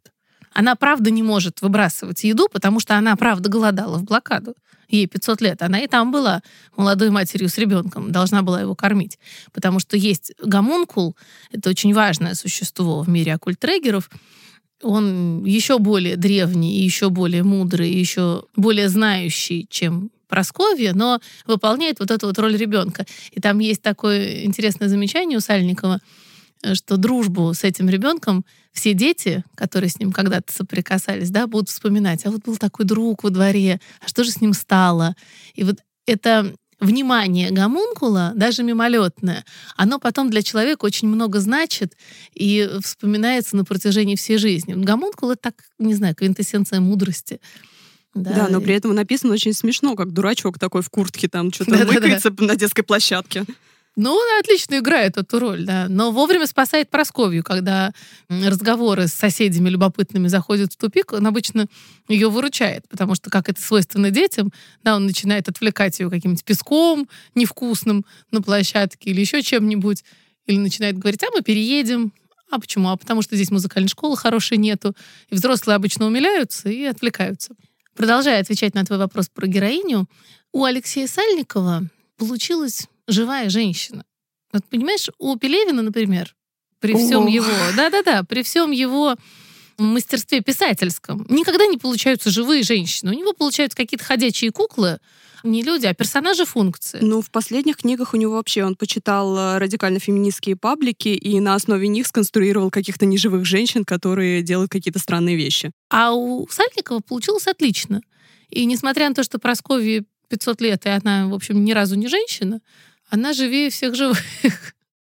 Она 0.53 0.75
правда 0.75 1.11
не 1.11 1.21
может 1.21 1.61
выбрасывать 1.61 2.23
еду, 2.23 2.47
потому 2.49 2.79
что 2.79 2.95
она 2.95 3.15
правда 3.17 3.49
голодала 3.49 3.97
в 3.97 4.05
блокаду. 4.05 4.55
Ей 4.87 5.07
500 5.07 5.41
лет. 5.41 5.61
Она 5.61 5.79
и 5.79 5.87
там 5.87 6.11
была 6.11 6.41
молодой 6.77 7.09
матерью 7.09 7.49
с 7.49 7.57
ребенком, 7.57 8.11
должна 8.11 8.43
была 8.43 8.61
его 8.61 8.75
кормить. 8.75 9.19
Потому 9.51 9.79
что 9.79 9.97
есть 9.97 10.31
гомункул, 10.41 11.17
это 11.51 11.69
очень 11.69 11.93
важное 11.93 12.35
существо 12.35 13.01
в 13.01 13.09
мире 13.09 13.33
оккультрегеров, 13.33 14.09
он 14.81 15.43
еще 15.45 15.79
более 15.79 16.15
древний, 16.15 16.79
еще 16.79 17.09
более 17.09 17.43
мудрый, 17.43 17.91
еще 17.91 18.43
более 18.55 18.89
знающий, 18.89 19.67
чем 19.69 20.11
Просковья, 20.35 20.93
но 20.93 21.21
выполняет 21.45 21.99
вот 21.99 22.11
эту 22.11 22.27
вот 22.27 22.37
роль 22.39 22.57
ребенка. 22.57 23.05
И 23.31 23.39
там 23.39 23.59
есть 23.59 23.81
такое 23.81 24.43
интересное 24.43 24.89
замечание 24.89 25.37
у 25.37 25.41
Сальникова, 25.41 26.01
что 26.73 26.97
дружбу 26.97 27.53
с 27.53 27.63
этим 27.63 27.87
ребенком 27.87 28.43
все 28.73 28.93
дети, 28.93 29.45
которые 29.55 29.89
с 29.89 29.97
ним 29.97 30.11
когда-то 30.11 30.51
соприкасались, 30.51 31.29
да, 31.29 31.47
будут 31.47 31.69
вспоминать, 31.69 32.25
а 32.25 32.31
вот 32.31 32.43
был 32.43 32.57
такой 32.57 32.85
друг 32.85 33.23
во 33.23 33.29
дворе, 33.29 33.79
а 34.01 34.09
что 34.09 34.25
же 34.25 34.31
с 34.31 34.41
ним 34.41 34.51
стало? 34.51 35.15
И 35.53 35.63
вот 35.63 35.77
это 36.05 36.53
внимание 36.81 37.51
гомункула, 37.51 38.33
даже 38.35 38.63
мимолетное, 38.63 39.45
оно 39.77 39.99
потом 39.99 40.29
для 40.29 40.41
человека 40.41 40.83
очень 40.83 41.07
много 41.07 41.39
значит 41.39 41.95
и 42.33 42.69
вспоминается 42.83 43.55
на 43.55 43.63
протяжении 43.63 44.17
всей 44.17 44.37
жизни. 44.37 44.73
Гомункул— 44.73 45.31
это 45.31 45.43
так, 45.43 45.55
не 45.79 45.93
знаю, 45.93 46.13
квинтэссенция 46.13 46.81
мудрости. 46.81 47.39
Да, 48.15 48.31
да 48.31 48.47
но 48.49 48.61
при 48.61 48.73
этом 48.73 48.95
написано 48.95 49.33
очень 49.33 49.53
смешно, 49.53 49.95
как 49.95 50.11
дурачок 50.11 50.57
такой 50.57 50.81
в 50.81 50.89
куртке 50.89 51.27
там 51.27 51.51
что-то 51.51 51.71
да, 51.71 51.85
мыкается 51.85 52.31
да, 52.31 52.35
да. 52.37 52.45
на 52.45 52.55
детской 52.55 52.81
площадке. 52.81 53.45
Ну, 53.97 54.11
он 54.11 54.39
отлично 54.39 54.79
играет 54.79 55.17
эту 55.17 55.39
роль, 55.39 55.63
да. 55.65 55.87
Но 55.89 56.11
вовремя 56.11 56.47
спасает 56.47 56.89
Просковью, 56.89 57.43
когда 57.43 57.93
разговоры 58.27 59.07
с 59.07 59.13
соседями 59.13 59.69
любопытными 59.69 60.27
заходят 60.27 60.73
в 60.73 60.77
тупик, 60.77 61.13
он 61.13 61.25
обычно 61.27 61.67
ее 62.09 62.29
выручает, 62.29 62.85
потому 62.89 63.15
что, 63.15 63.29
как 63.29 63.47
это 63.47 63.61
свойственно 63.61 64.11
детям, 64.11 64.51
да, 64.83 64.97
он 64.97 65.05
начинает 65.05 65.47
отвлекать 65.47 65.97
ее 65.99 66.09
каким-нибудь 66.09 66.43
песком 66.43 67.07
невкусным 67.35 68.05
на 68.31 68.41
площадке 68.41 69.11
или 69.11 69.21
еще 69.21 69.41
чем-нибудь, 69.41 70.03
или 70.45 70.57
начинает 70.57 70.97
говорить, 70.97 71.23
а 71.23 71.27
мы 71.33 71.41
переедем, 71.41 72.11
а 72.51 72.59
почему? 72.59 72.89
А 72.89 72.97
потому 72.97 73.21
что 73.21 73.35
здесь 73.35 73.49
музыкальной 73.49 73.89
школы 73.89 74.17
хорошей 74.17 74.57
нету. 74.57 74.93
И 75.29 75.35
взрослые 75.35 75.75
обычно 75.75 76.05
умиляются 76.05 76.69
и 76.69 76.83
отвлекаются. 76.83 77.55
Продолжая 77.95 78.41
отвечать 78.41 78.75
на 78.75 78.83
твой 78.83 78.99
вопрос 78.99 79.29
про 79.29 79.47
героиню, 79.47 80.07
у 80.51 80.65
Алексея 80.65 81.07
Сальникова 81.07 81.83
получилась 82.17 82.87
живая 83.07 83.49
женщина. 83.49 84.03
Вот 84.51 84.65
понимаешь, 84.65 85.09
у 85.17 85.37
Пелевина, 85.37 85.81
например, 85.81 86.35
при 86.79 86.93
Ого. 86.93 87.05
всем 87.05 87.27
его, 87.27 87.47
да-да-да, 87.75 88.23
при 88.23 88.43
всем 88.43 88.71
его 88.71 89.15
мастерстве 89.77 90.41
писательском 90.41 91.25
никогда 91.29 91.65
не 91.67 91.77
получаются 91.77 92.29
живые 92.29 92.63
женщины. 92.63 93.11
У 93.11 93.17
него 93.17 93.33
получаются 93.33 93.77
какие-то 93.77 94.03
ходячие 94.03 94.51
куклы, 94.51 94.99
не 95.45 95.63
люди, 95.63 95.85
а 95.85 95.93
персонажи 95.93 96.45
функции. 96.45 96.99
Ну, 97.01 97.21
в 97.21 97.31
последних 97.31 97.77
книгах 97.77 98.13
у 98.13 98.17
него 98.17 98.33
вообще 98.33 98.63
он 98.63 98.75
почитал 98.75 99.37
э, 99.37 99.57
радикально-феминистские 99.59 100.55
паблики 100.55 101.09
и 101.09 101.39
на 101.39 101.55
основе 101.55 101.87
них 101.87 102.07
сконструировал 102.07 102.71
каких-то 102.71 103.05
неживых 103.05 103.45
женщин, 103.45 103.85
которые 103.85 104.41
делают 104.41 104.71
какие-то 104.71 104.99
странные 104.99 105.35
вещи. 105.35 105.71
А 105.89 106.13
у 106.13 106.47
Сальникова 106.49 106.99
получилось 106.99 107.47
отлично. 107.47 108.01
И 108.49 108.65
несмотря 108.65 109.09
на 109.09 109.15
то, 109.15 109.23
что 109.23 109.39
Прасковье 109.39 110.03
500 110.29 110.61
лет, 110.61 110.85
и 110.85 110.89
она, 110.89 111.27
в 111.27 111.33
общем, 111.33 111.63
ни 111.63 111.71
разу 111.71 111.95
не 111.95 112.07
женщина, 112.07 112.61
она 113.09 113.33
живее 113.33 113.69
всех 113.69 113.95
живых. 113.95 114.19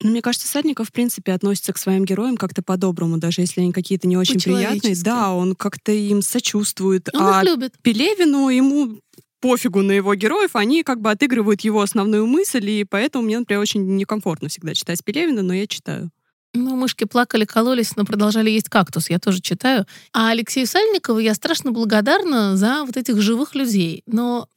Ну, 0.02 0.10
мне 0.10 0.20
кажется, 0.20 0.46
Садников, 0.46 0.88
в 0.88 0.92
принципе, 0.92 1.32
относится 1.32 1.72
к 1.72 1.78
своим 1.78 2.04
героям 2.04 2.36
как-то 2.36 2.62
по-доброму, 2.62 3.16
даже 3.16 3.40
если 3.40 3.62
они 3.62 3.72
какие-то 3.72 4.06
не 4.06 4.16
очень 4.16 4.38
приятные. 4.38 4.94
Да, 5.02 5.32
он 5.32 5.54
как-то 5.54 5.90
им 5.90 6.20
сочувствует. 6.20 7.08
Он 7.14 7.22
а 7.22 7.40
их 7.40 7.48
любит. 7.48 7.74
Пелевину 7.80 8.50
ему 8.50 9.00
пофигу 9.46 9.82
на 9.82 9.92
его 9.92 10.14
героев, 10.16 10.56
они 10.56 10.82
как 10.82 11.00
бы 11.00 11.10
отыгрывают 11.10 11.60
его 11.60 11.80
основную 11.80 12.26
мысль, 12.26 12.68
и 12.68 12.84
поэтому 12.84 13.24
мне, 13.24 13.38
например, 13.38 13.60
очень 13.60 13.96
некомфортно 13.96 14.48
всегда 14.48 14.74
читать 14.74 15.04
Пелевина, 15.04 15.42
но 15.42 15.54
я 15.54 15.68
читаю. 15.68 16.10
Ну, 16.52 16.74
мышки 16.74 17.04
плакали, 17.04 17.44
кололись, 17.44 17.94
но 17.96 18.04
продолжали 18.04 18.50
есть 18.50 18.68
кактус. 18.68 19.08
Я 19.08 19.20
тоже 19.20 19.40
читаю. 19.40 19.86
А 20.12 20.30
Алексею 20.30 20.66
Сальникову 20.66 21.20
я 21.20 21.34
страшно 21.34 21.70
благодарна 21.70 22.56
за 22.56 22.84
вот 22.84 22.96
этих 22.96 23.20
живых 23.20 23.54
людей. 23.54 24.02
Но 24.06 24.48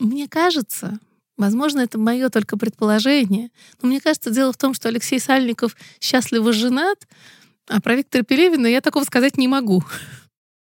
мне 0.00 0.28
кажется, 0.28 0.98
Возможно, 1.38 1.80
это 1.80 1.98
мое 1.98 2.28
только 2.28 2.56
предположение. 2.58 3.50
Но 3.80 3.88
мне 3.88 4.00
кажется, 4.00 4.30
дело 4.30 4.52
в 4.52 4.58
том, 4.58 4.74
что 4.74 4.88
Алексей 4.88 5.18
Сальников 5.18 5.74
счастливо 5.98 6.52
женат, 6.52 6.98
а 7.68 7.80
про 7.80 7.96
Виктора 7.96 8.22
Пелевина 8.22 8.66
я 8.66 8.80
такого 8.80 9.04
сказать 9.04 9.38
не 9.38 9.48
могу. 9.48 9.82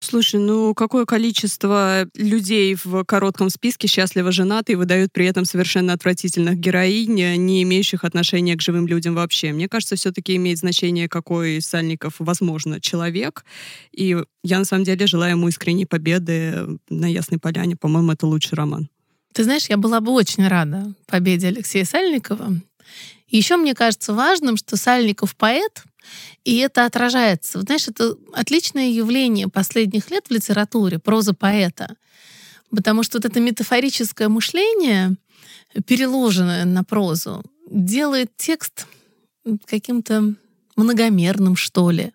Слушай, 0.02 0.40
ну 0.40 0.74
какое 0.74 1.04
количество 1.04 2.06
людей 2.14 2.74
в 2.74 3.04
коротком 3.04 3.50
списке 3.50 3.86
счастливо 3.86 4.32
женаты 4.32 4.72
и 4.72 4.74
выдают 4.74 5.12
при 5.12 5.26
этом 5.26 5.44
совершенно 5.44 5.92
отвратительных 5.92 6.56
героинь, 6.56 7.14
не 7.14 7.62
имеющих 7.62 8.02
отношения 8.04 8.56
к 8.56 8.62
живым 8.62 8.86
людям 8.86 9.14
вообще. 9.14 9.52
Мне 9.52 9.68
кажется, 9.68 9.96
все-таки 9.96 10.36
имеет 10.36 10.58
значение, 10.58 11.06
какой 11.06 11.60
Сальников, 11.60 12.14
возможно, 12.18 12.80
человек. 12.80 13.44
И 13.92 14.16
я 14.42 14.58
на 14.58 14.64
самом 14.64 14.84
деле 14.84 15.06
желаю 15.06 15.32
ему 15.32 15.48
искренней 15.48 15.84
победы 15.84 16.78
на 16.88 17.06
Ясной 17.06 17.38
Поляне. 17.38 17.76
По-моему, 17.76 18.12
это 18.12 18.26
лучший 18.26 18.54
роман. 18.54 18.88
Ты 19.34 19.44
знаешь, 19.44 19.66
я 19.68 19.76
была 19.76 20.00
бы 20.00 20.12
очень 20.12 20.48
рада 20.48 20.94
победе 21.06 21.48
Алексея 21.48 21.84
Сальникова. 21.84 22.54
еще 23.28 23.58
мне 23.58 23.74
кажется 23.74 24.14
важным, 24.14 24.56
что 24.56 24.78
Сальников 24.78 25.36
поэт, 25.36 25.84
и 26.44 26.56
это 26.58 26.84
отражается. 26.84 27.58
Вот, 27.58 27.66
знаешь, 27.66 27.88
это 27.88 28.16
отличное 28.32 28.88
явление 28.88 29.48
последних 29.48 30.10
лет 30.10 30.26
в 30.28 30.32
литературе, 30.32 30.98
проза 30.98 31.34
поэта. 31.34 31.96
Потому 32.70 33.02
что 33.02 33.18
вот 33.18 33.24
это 33.24 33.40
метафорическое 33.40 34.28
мышление, 34.28 35.16
переложенное 35.86 36.64
на 36.64 36.84
прозу, 36.84 37.42
делает 37.70 38.30
текст 38.36 38.86
каким-то 39.66 40.34
многомерным, 40.76 41.56
что 41.56 41.90
ли. 41.90 42.12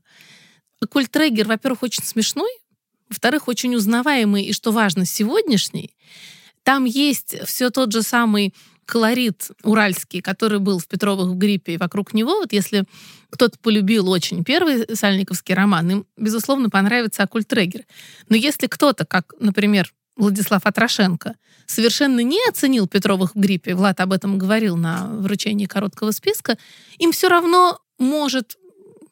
Культрегер, 0.90 1.48
во-первых, 1.48 1.84
очень 1.84 2.04
смешной, 2.04 2.50
во-вторых, 3.10 3.48
очень 3.48 3.76
узнаваемый 3.76 4.44
и, 4.44 4.54
что 4.54 4.72
важно, 4.72 5.06
сегодняшний. 5.06 5.96
Там 6.64 6.86
есть 6.86 7.36
все 7.46 7.70
тот 7.70 7.92
же 7.92 8.02
самый 8.02 8.54
колорит 8.86 9.50
уральский, 9.64 10.22
который 10.22 10.60
был 10.60 10.80
в 10.80 10.88
Петровых 10.88 11.28
в 11.28 11.38
гриппе, 11.38 11.74
и 11.74 11.78
вокруг 11.78 12.14
него, 12.14 12.40
вот 12.40 12.54
если 12.54 12.86
кто-то 13.30 13.58
полюбил 13.60 14.10
очень 14.10 14.44
первый 14.44 14.96
сальниковский 14.96 15.56
роман, 15.56 15.90
им, 15.92 16.06
безусловно, 16.18 16.70
понравится 16.70 17.24
«Оккультрегер». 17.24 17.84
Но 18.30 18.36
если 18.36 18.68
кто-то, 18.68 19.06
как, 19.06 19.34
например, 19.40 19.94
Владислав 20.16 20.66
Атрошенко, 20.66 21.36
совершенно 21.66 22.22
не 22.22 22.40
оценил 22.48 22.88
Петровых 22.88 23.36
в 23.36 23.40
гриппе, 23.40 23.76
Влад 23.76 24.00
об 24.00 24.14
этом 24.14 24.38
говорил 24.38 24.78
на 24.78 25.08
вручении 25.08 25.66
короткого 25.66 26.12
списка, 26.12 26.58
им 26.98 27.12
все 27.12 27.28
равно 27.28 27.80
может, 27.98 28.58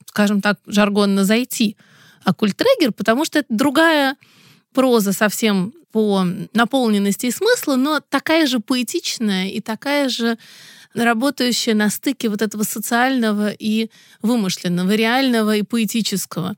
скажем 0.05 0.41
так, 0.41 0.59
жаргонно 0.65 1.25
зайти 1.25 1.75
«Оккультрегер», 2.23 2.93
потому 2.93 3.25
что 3.25 3.39
это 3.39 3.47
другая 3.49 4.15
проза 4.73 5.13
совсем 5.13 5.73
по 5.91 6.25
наполненности 6.53 7.27
и 7.27 7.31
смыслу, 7.31 7.75
но 7.75 7.99
такая 7.99 8.47
же 8.47 8.59
поэтичная 8.59 9.49
и 9.49 9.61
такая 9.61 10.09
же 10.09 10.37
работающая 10.93 11.75
на 11.75 11.89
стыке 11.89 12.29
вот 12.29 12.41
этого 12.41 12.63
социального 12.63 13.51
и 13.51 13.89
вымышленного, 14.21 14.91
реального 14.91 15.55
и 15.55 15.61
поэтического. 15.61 16.55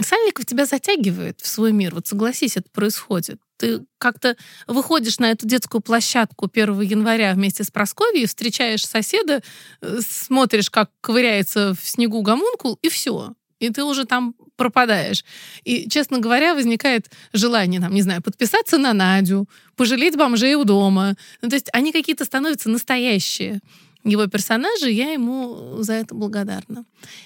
Сальников 0.00 0.46
тебя 0.46 0.64
затягивает 0.64 1.40
в 1.40 1.46
свой 1.48 1.72
мир. 1.72 1.94
Вот 1.94 2.06
согласись, 2.06 2.56
это 2.56 2.68
происходит. 2.70 3.40
Ты 3.56 3.84
как-то 3.98 4.36
выходишь 4.68 5.18
на 5.18 5.32
эту 5.32 5.46
детскую 5.46 5.80
площадку 5.80 6.48
1 6.52 6.80
января 6.82 7.34
вместе 7.34 7.64
с 7.64 7.70
Просковьей, 7.70 8.26
встречаешь 8.26 8.86
соседа, 8.86 9.42
э, 9.80 9.98
смотришь, 10.06 10.70
как 10.70 10.90
ковыряется 11.00 11.74
в 11.74 11.88
снегу 11.88 12.22
гомункул, 12.22 12.78
и 12.82 12.88
все 12.88 13.32
и 13.60 13.70
ты 13.70 13.84
уже 13.84 14.04
там 14.04 14.34
пропадаешь. 14.56 15.24
И, 15.64 15.88
честно 15.88 16.18
говоря, 16.18 16.54
возникает 16.54 17.10
желание, 17.32 17.80
там, 17.80 17.94
не 17.94 18.02
знаю, 18.02 18.22
подписаться 18.22 18.78
на 18.78 18.92
Надю, 18.92 19.48
пожалеть 19.76 20.16
бомжей 20.16 20.54
у 20.54 20.64
дома. 20.64 21.14
Ну, 21.42 21.48
то 21.48 21.54
есть 21.54 21.68
они 21.72 21.92
какие-то 21.92 22.24
становятся 22.24 22.68
настоящие. 22.68 23.60
Его 24.04 24.26
персонажи, 24.26 24.90
я 24.90 25.12
ему 25.12 25.78
за 25.82 25.94
это 25.94 26.14
благодарна. 26.14 26.84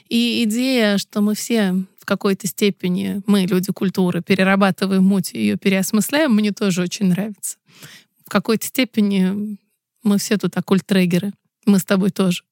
И 0.08 0.44
идея, 0.44 0.98
что 0.98 1.20
мы 1.20 1.34
все 1.34 1.74
в 1.98 2.04
какой-то 2.04 2.46
степени, 2.46 3.22
мы, 3.26 3.42
люди 3.42 3.72
культуры, 3.72 4.22
перерабатываем 4.22 5.04
муть 5.04 5.34
и 5.34 5.38
ее 5.38 5.56
переосмысляем, 5.56 6.34
мне 6.34 6.50
тоже 6.50 6.82
очень 6.82 7.06
нравится. 7.06 7.58
В 8.26 8.30
какой-то 8.30 8.66
степени 8.66 9.58
мы 10.02 10.18
все 10.18 10.36
тут 10.36 10.56
оккульт-трегеры. 10.56 11.32
Мы 11.66 11.78
с 11.78 11.84
тобой 11.84 12.10
тоже. 12.10 12.42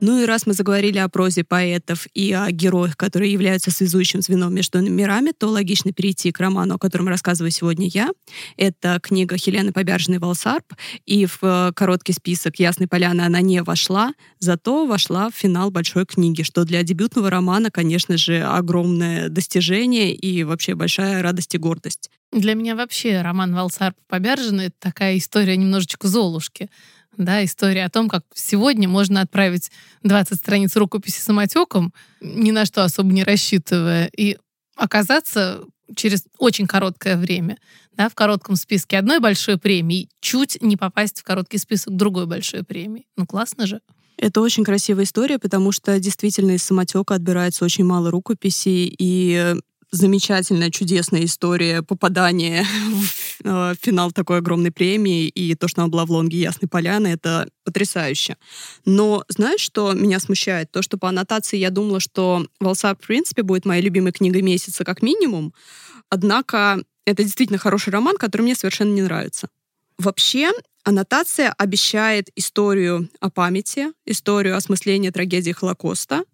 Ну 0.00 0.22
и 0.22 0.26
раз 0.26 0.46
мы 0.46 0.52
заговорили 0.52 0.98
о 0.98 1.08
прозе 1.08 1.42
поэтов 1.42 2.06
и 2.14 2.32
о 2.32 2.52
героях, 2.52 2.96
которые 2.96 3.32
являются 3.32 3.72
связующим 3.72 4.22
звеном 4.22 4.54
между 4.54 4.80
мирами, 4.80 5.32
то 5.36 5.48
логично 5.48 5.92
перейти 5.92 6.30
к 6.30 6.38
роману, 6.38 6.76
о 6.76 6.78
котором 6.78 7.08
рассказываю 7.08 7.50
сегодня 7.50 7.88
я. 7.88 8.10
Это 8.56 9.00
книга 9.02 9.36
Хелены 9.36 9.72
Побяржиной 9.72 10.20
«Волсарп», 10.20 10.74
и 11.04 11.26
в 11.26 11.38
э, 11.42 11.72
короткий 11.74 12.12
список 12.12 12.60
«Ясной 12.60 12.86
поляны» 12.86 13.22
она 13.22 13.40
не 13.40 13.60
вошла, 13.62 14.12
зато 14.38 14.86
вошла 14.86 15.30
в 15.30 15.34
финал 15.34 15.72
большой 15.72 16.06
книги, 16.06 16.42
что 16.42 16.64
для 16.64 16.84
дебютного 16.84 17.28
романа, 17.28 17.72
конечно 17.72 18.16
же, 18.16 18.42
огромное 18.42 19.28
достижение 19.28 20.14
и 20.14 20.44
вообще 20.44 20.76
большая 20.76 21.22
радость 21.22 21.56
и 21.56 21.58
гордость. 21.58 22.08
Для 22.30 22.54
меня 22.54 22.76
вообще 22.76 23.20
роман 23.20 23.52
«Волсарп 23.52 23.96
Побяржиной»— 24.06 24.66
это 24.68 24.76
такая 24.78 25.18
история 25.18 25.56
немножечко 25.56 26.06
Золушки 26.06 26.68
да, 27.18 27.44
история 27.44 27.84
о 27.84 27.90
том, 27.90 28.08
как 28.08 28.24
сегодня 28.34 28.88
можно 28.88 29.20
отправить 29.20 29.70
20 30.04 30.38
страниц 30.38 30.76
рукописи 30.76 31.20
самотеком, 31.20 31.92
ни 32.20 32.50
на 32.50 32.64
что 32.64 32.84
особо 32.84 33.12
не 33.12 33.24
рассчитывая, 33.24 34.10
и 34.16 34.38
оказаться 34.76 35.64
через 35.94 36.24
очень 36.38 36.66
короткое 36.66 37.16
время 37.16 37.58
да, 37.96 38.08
в 38.08 38.14
коротком 38.14 38.54
списке 38.54 38.96
одной 38.96 39.18
большой 39.18 39.58
премии, 39.58 40.08
чуть 40.20 40.62
не 40.62 40.76
попасть 40.76 41.20
в 41.20 41.24
короткий 41.24 41.58
список 41.58 41.96
другой 41.96 42.26
большой 42.26 42.62
премии. 42.62 43.06
Ну, 43.16 43.26
классно 43.26 43.66
же. 43.66 43.80
Это 44.16 44.40
очень 44.40 44.64
красивая 44.64 45.04
история, 45.04 45.38
потому 45.38 45.72
что 45.72 45.98
действительно 45.98 46.52
из 46.52 46.62
самотека 46.62 47.14
отбирается 47.14 47.64
очень 47.64 47.84
мало 47.84 48.10
рукописей, 48.10 48.94
и 48.98 49.56
замечательная, 49.90 50.70
чудесная 50.70 51.24
история 51.24 51.82
попадания 51.82 52.64
в 52.90 53.44
э, 53.44 53.74
финал 53.80 54.12
такой 54.12 54.38
огромной 54.38 54.70
премии, 54.70 55.28
и 55.28 55.54
то, 55.54 55.68
что 55.68 55.82
она 55.82 55.90
была 55.90 56.04
в 56.04 56.10
Лонге 56.10 56.38
Ясной 56.38 56.68
Поляны, 56.68 57.08
это 57.08 57.48
потрясающе. 57.64 58.36
Но 58.84 59.24
знаешь, 59.28 59.60
что 59.60 59.92
меня 59.92 60.20
смущает? 60.20 60.70
То, 60.70 60.82
что 60.82 60.98
по 60.98 61.08
аннотации 61.08 61.56
я 61.56 61.70
думала, 61.70 62.00
что 62.00 62.46
«Волсап» 62.60 63.02
в 63.02 63.06
принципе 63.06 63.42
будет 63.42 63.64
моей 63.64 63.82
любимой 63.82 64.12
книгой 64.12 64.42
месяца 64.42 64.84
как 64.84 65.02
минимум, 65.02 65.54
однако 66.10 66.82
это 67.06 67.22
действительно 67.22 67.58
хороший 67.58 67.90
роман, 67.90 68.16
который 68.16 68.42
мне 68.42 68.54
совершенно 68.54 68.92
не 68.92 69.02
нравится. 69.02 69.48
Вообще, 69.98 70.52
аннотация 70.84 71.52
обещает 71.56 72.28
историю 72.36 73.08
о 73.20 73.30
памяти, 73.30 73.88
историю 74.04 74.56
осмысления 74.56 75.10
трагедии 75.10 75.52
Холокоста— 75.52 76.24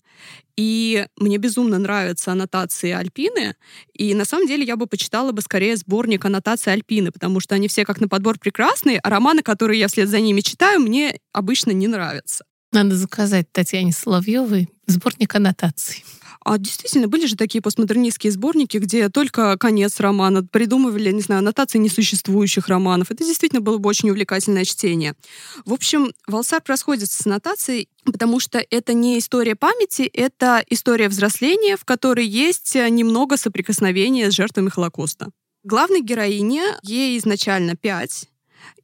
и 0.56 1.06
мне 1.16 1.38
безумно 1.38 1.78
нравятся 1.78 2.33
аннотации 2.33 2.92
Альпины. 2.92 3.56
И 3.92 4.14
на 4.14 4.25
самом 4.25 4.47
деле 4.47 4.64
я 4.64 4.76
бы 4.76 4.87
почитала 4.87 5.33
бы 5.33 5.42
скорее 5.42 5.76
сборник 5.76 6.25
аннотаций 6.25 6.73
Альпины, 6.73 7.11
потому 7.11 7.40
что 7.40 7.54
они 7.54 7.68
все 7.68 7.85
как 7.85 8.00
на 8.00 8.09
подбор 8.09 8.38
прекрасные, 8.38 8.99
а 9.00 9.11
романы, 9.11 9.42
которые 9.42 9.80
я 9.80 9.88
вслед 9.88 10.09
за 10.09 10.21
ними 10.21 10.40
читаю, 10.40 10.80
мне 10.80 11.18
обычно 11.33 11.73
не 11.73 11.88
нравятся. 11.88 12.44
Надо 12.73 12.97
заказать 12.97 13.50
Татьяне 13.52 13.92
Соловьевой 13.92 14.68
сборник 14.87 15.35
аннотаций. 15.35 16.04
А 16.44 16.58
действительно, 16.58 17.08
были 17.08 17.26
же 17.26 17.36
такие 17.36 17.62
постмодернистские 17.62 18.30
сборники, 18.30 18.76
где 18.76 19.08
только 19.08 19.56
конец 19.56 19.98
романа 19.98 20.44
придумывали, 20.44 21.10
не 21.10 21.22
знаю, 21.22 21.38
аннотации 21.38 21.78
несуществующих 21.78 22.69
романов. 22.69 23.10
Это 23.10 23.25
действительно 23.25 23.62
было 23.62 23.78
бы 23.78 23.88
очень 23.88 24.10
увлекательное 24.10 24.64
чтение. 24.64 25.14
В 25.64 25.73
общем, 25.73 26.12
Валсарп 26.26 26.69
расходится 26.69 27.23
с 27.23 27.26
аннотацией, 27.26 27.88
потому 28.04 28.40
что 28.40 28.64
это 28.71 28.92
не 28.92 29.19
история 29.19 29.56
памяти, 29.56 30.02
это 30.02 30.62
история 30.69 31.08
взросления, 31.08 31.76
в 31.76 31.84
которой 31.84 32.26
есть 32.26 32.75
немного 32.75 33.36
соприкосновения 33.36 34.30
с 34.30 34.34
жертвами 34.34 34.69
Холокоста. 34.69 35.30
Главной 35.62 36.02
героине, 36.02 36.62
ей 36.82 37.16
изначально 37.19 37.75
пять, 37.75 38.28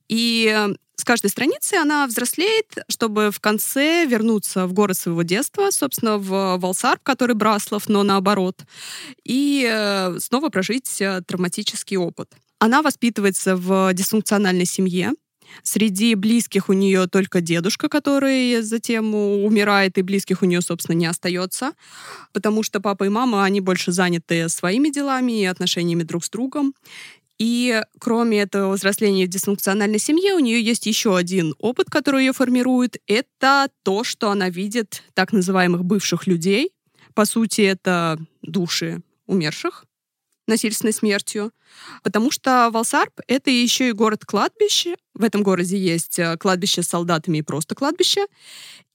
и 0.09 0.75
с 1.01 1.05
каждой 1.05 1.31
страницы 1.31 1.75
она 1.75 2.07
взрослеет, 2.07 2.79
чтобы 2.89 3.31
в 3.31 3.41
конце 3.41 4.05
вернуться 4.05 4.67
в 4.67 4.73
город 4.73 4.97
своего 4.97 5.23
детства, 5.23 5.71
собственно, 5.71 6.19
в 6.19 6.59
Валсарп, 6.59 7.03
который 7.03 7.35
Браслов, 7.35 7.89
но 7.89 8.03
наоборот, 8.03 8.61
и 9.25 9.67
э, 9.69 10.19
снова 10.19 10.51
прожить 10.51 11.01
э, 11.01 11.23
травматический 11.27 11.97
опыт. 11.97 12.31
Она 12.59 12.83
воспитывается 12.83 13.57
в 13.57 13.93
дисфункциональной 13.95 14.67
семье, 14.67 15.13
Среди 15.63 16.15
близких 16.15 16.69
у 16.69 16.73
нее 16.73 17.07
только 17.07 17.41
дедушка, 17.41 17.89
который 17.89 18.63
затем 18.63 19.15
умирает, 19.15 19.99
и 19.99 20.03
близких 20.03 20.43
у 20.43 20.47
нее, 20.47 20.61
собственно, 20.61 20.97
не 20.97 21.07
остается, 21.07 21.73
потому 22.33 22.63
что 22.63 22.81
папа 22.81 23.05
и 23.05 23.09
мама, 23.09 23.45
они 23.45 23.61
больше 23.61 23.93
заняты 23.93 24.49
своими 24.49 24.91
делами 24.91 25.43
и 25.43 25.45
отношениями 25.45 26.03
друг 26.03 26.25
с 26.25 26.31
другом. 26.31 26.75
И 27.41 27.83
кроме 27.99 28.43
этого 28.43 28.75
взросления 28.75 29.25
в 29.25 29.31
дисфункциональной 29.31 29.99
семье, 29.99 30.35
у 30.35 30.41
нее 30.41 30.63
есть 30.63 30.85
еще 30.85 31.17
один 31.17 31.55
опыт, 31.59 31.89
который 31.89 32.27
ее 32.27 32.35
формирует. 32.35 32.99
Это 33.07 33.71
то, 33.83 34.05
что 34.05 34.31
она 34.31 34.51
видит 34.51 35.03
так 35.15 35.33
называемых 35.33 35.83
бывших 35.83 36.27
людей. 36.27 36.71
По 37.15 37.25
сути, 37.25 37.63
это 37.63 38.19
души 38.43 39.01
умерших 39.27 39.87
насильственной 40.47 40.93
смертью. 40.93 41.53
Потому 42.03 42.31
что 42.31 42.69
Валсарп— 42.71 43.21
это 43.27 43.51
еще 43.51 43.89
и 43.89 43.93
город-кладбище. 43.93 44.97
В 45.15 45.25
этом 45.25 45.43
городе 45.43 45.79
есть 45.79 46.19
э, 46.19 46.37
кладбище 46.37 46.83
с 46.83 46.89
солдатами 46.89 47.39
и 47.39 47.43
просто 47.43 47.75
кладбище. 47.75 48.27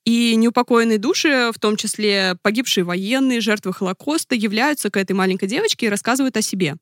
И 0.04 0.36
неупокоенные 0.36 1.00
души, 1.00 1.50
в 1.52 1.60
том 1.60 1.78
числе 1.78 2.38
погибшие 2.44 2.84
военные, 2.84 3.42
жертвы 3.42 3.74
Холокоста, 3.74 4.36
являются 4.36 4.92
к 4.92 4.98
этой 4.98 5.14
маленькой 5.14 5.48
девочке 5.48 5.88
и 5.88 5.90
рассказывают 5.90 6.38
о 6.38 6.44
себе. 6.44 6.76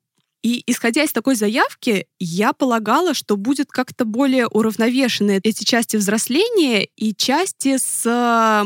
И 0.44 0.62
исходя 0.66 1.02
из 1.02 1.10
такой 1.10 1.36
заявки, 1.36 2.06
я 2.18 2.52
полагала, 2.52 3.14
что 3.14 3.38
будет 3.38 3.70
как-то 3.70 4.04
более 4.04 4.46
уравновешены 4.46 5.40
эти 5.42 5.64
части 5.64 5.96
взросления 5.96 6.84
и 6.84 7.14
части 7.14 7.78
с 7.78 8.04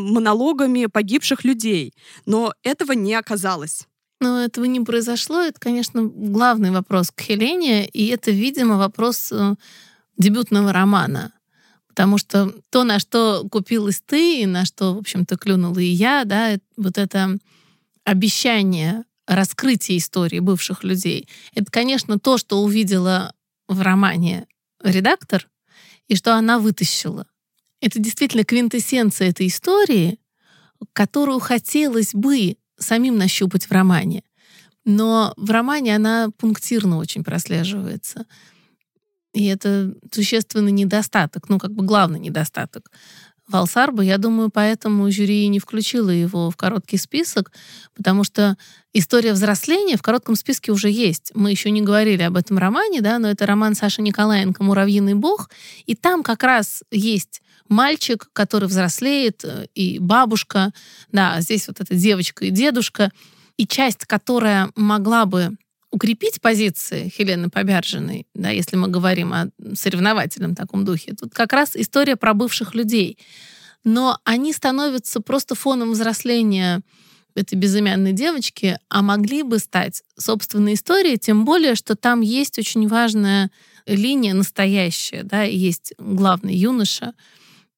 монологами 0.00 0.86
погибших 0.86 1.44
людей. 1.44 1.94
Но 2.26 2.52
этого 2.64 2.92
не 2.92 3.14
оказалось. 3.14 3.86
Но 4.20 4.42
этого 4.42 4.64
не 4.64 4.80
произошло. 4.80 5.40
Это, 5.40 5.60
конечно, 5.60 6.02
главный 6.02 6.72
вопрос 6.72 7.12
к 7.14 7.20
Хелене, 7.20 7.86
и 7.86 8.08
это, 8.08 8.32
видимо, 8.32 8.76
вопрос 8.76 9.30
э, 9.30 9.54
дебютного 10.16 10.72
романа. 10.72 11.32
Потому 11.86 12.18
что 12.18 12.52
то, 12.70 12.82
на 12.82 12.98
что 12.98 13.46
купилась 13.48 14.02
ты, 14.04 14.42
и 14.42 14.46
на 14.46 14.64
что, 14.64 14.94
в 14.94 14.98
общем-то, 14.98 15.36
клюнула 15.36 15.78
и 15.78 15.84
я, 15.84 16.24
да, 16.24 16.58
вот 16.76 16.98
это 16.98 17.38
обещание 18.02 19.04
раскрытие 19.28 19.98
истории 19.98 20.40
бывших 20.40 20.82
людей. 20.82 21.28
Это, 21.54 21.70
конечно, 21.70 22.18
то, 22.18 22.38
что 22.38 22.62
увидела 22.62 23.34
в 23.68 23.80
романе 23.82 24.46
редактор, 24.82 25.48
и 26.08 26.16
что 26.16 26.34
она 26.34 26.58
вытащила. 26.58 27.26
Это 27.80 28.00
действительно 28.00 28.42
квинтэссенция 28.42 29.28
этой 29.28 29.46
истории, 29.46 30.18
которую 30.94 31.38
хотелось 31.38 32.14
бы 32.14 32.56
самим 32.78 33.18
нащупать 33.18 33.66
в 33.66 33.72
романе. 33.72 34.24
Но 34.84 35.34
в 35.36 35.50
романе 35.50 35.94
она 35.94 36.30
пунктирно 36.38 36.96
очень 36.96 37.22
прослеживается. 37.22 38.24
И 39.34 39.44
это 39.44 39.94
существенный 40.10 40.72
недостаток, 40.72 41.50
ну, 41.50 41.58
как 41.58 41.72
бы 41.72 41.84
главный 41.84 42.18
недостаток. 42.18 42.90
Валсарба, 43.48 44.02
я 44.02 44.18
думаю, 44.18 44.50
поэтому 44.50 45.10
жюри 45.10 45.46
не 45.48 45.58
включило 45.58 46.10
его 46.10 46.50
в 46.50 46.56
короткий 46.56 46.98
список, 46.98 47.50
потому 47.94 48.22
что 48.22 48.56
история 48.92 49.32
взросления 49.32 49.96
в 49.96 50.02
коротком 50.02 50.34
списке 50.34 50.70
уже 50.70 50.90
есть. 50.90 51.32
Мы 51.34 51.50
еще 51.50 51.70
не 51.70 51.80
говорили 51.80 52.22
об 52.22 52.36
этом 52.36 52.58
романе, 52.58 53.00
да, 53.00 53.18
но 53.18 53.28
это 53.28 53.46
роман 53.46 53.74
Саши 53.74 54.02
Николаенко 54.02 54.62
«Муравьиный 54.62 55.14
бог», 55.14 55.50
и 55.86 55.94
там 55.94 56.22
как 56.22 56.42
раз 56.42 56.82
есть 56.90 57.40
мальчик, 57.68 58.28
который 58.32 58.68
взрослеет, 58.68 59.44
э, 59.44 59.66
и 59.74 59.98
бабушка, 59.98 60.72
да, 61.12 61.40
здесь 61.40 61.68
вот 61.68 61.80
эта 61.80 61.94
девочка 61.94 62.44
и 62.44 62.50
дедушка, 62.50 63.10
и 63.56 63.66
часть, 63.66 64.04
которая 64.04 64.70
могла 64.76 65.26
бы 65.26 65.56
укрепить 65.90 66.40
позиции 66.40 67.08
Хелены 67.08 67.50
Побяржиной, 67.50 68.26
да, 68.34 68.50
если 68.50 68.76
мы 68.76 68.88
говорим 68.88 69.32
о 69.32 69.48
соревновательном 69.74 70.54
таком 70.54 70.84
духе, 70.84 71.14
тут 71.14 71.32
как 71.32 71.52
раз 71.52 71.76
история 71.76 72.16
про 72.16 72.34
бывших 72.34 72.74
людей. 72.74 73.18
Но 73.84 74.18
они 74.24 74.52
становятся 74.52 75.20
просто 75.20 75.54
фоном 75.54 75.92
взросления 75.92 76.82
этой 77.34 77.54
безымянной 77.54 78.12
девочки, 78.12 78.78
а 78.88 79.02
могли 79.02 79.42
бы 79.42 79.58
стать 79.58 80.02
собственной 80.18 80.74
историей, 80.74 81.18
тем 81.18 81.44
более, 81.44 81.74
что 81.74 81.94
там 81.94 82.20
есть 82.20 82.58
очень 82.58 82.88
важная 82.88 83.50
линия 83.86 84.34
настоящая, 84.34 85.22
да, 85.22 85.42
есть 85.42 85.94
главный 85.98 86.54
юноша, 86.54 87.14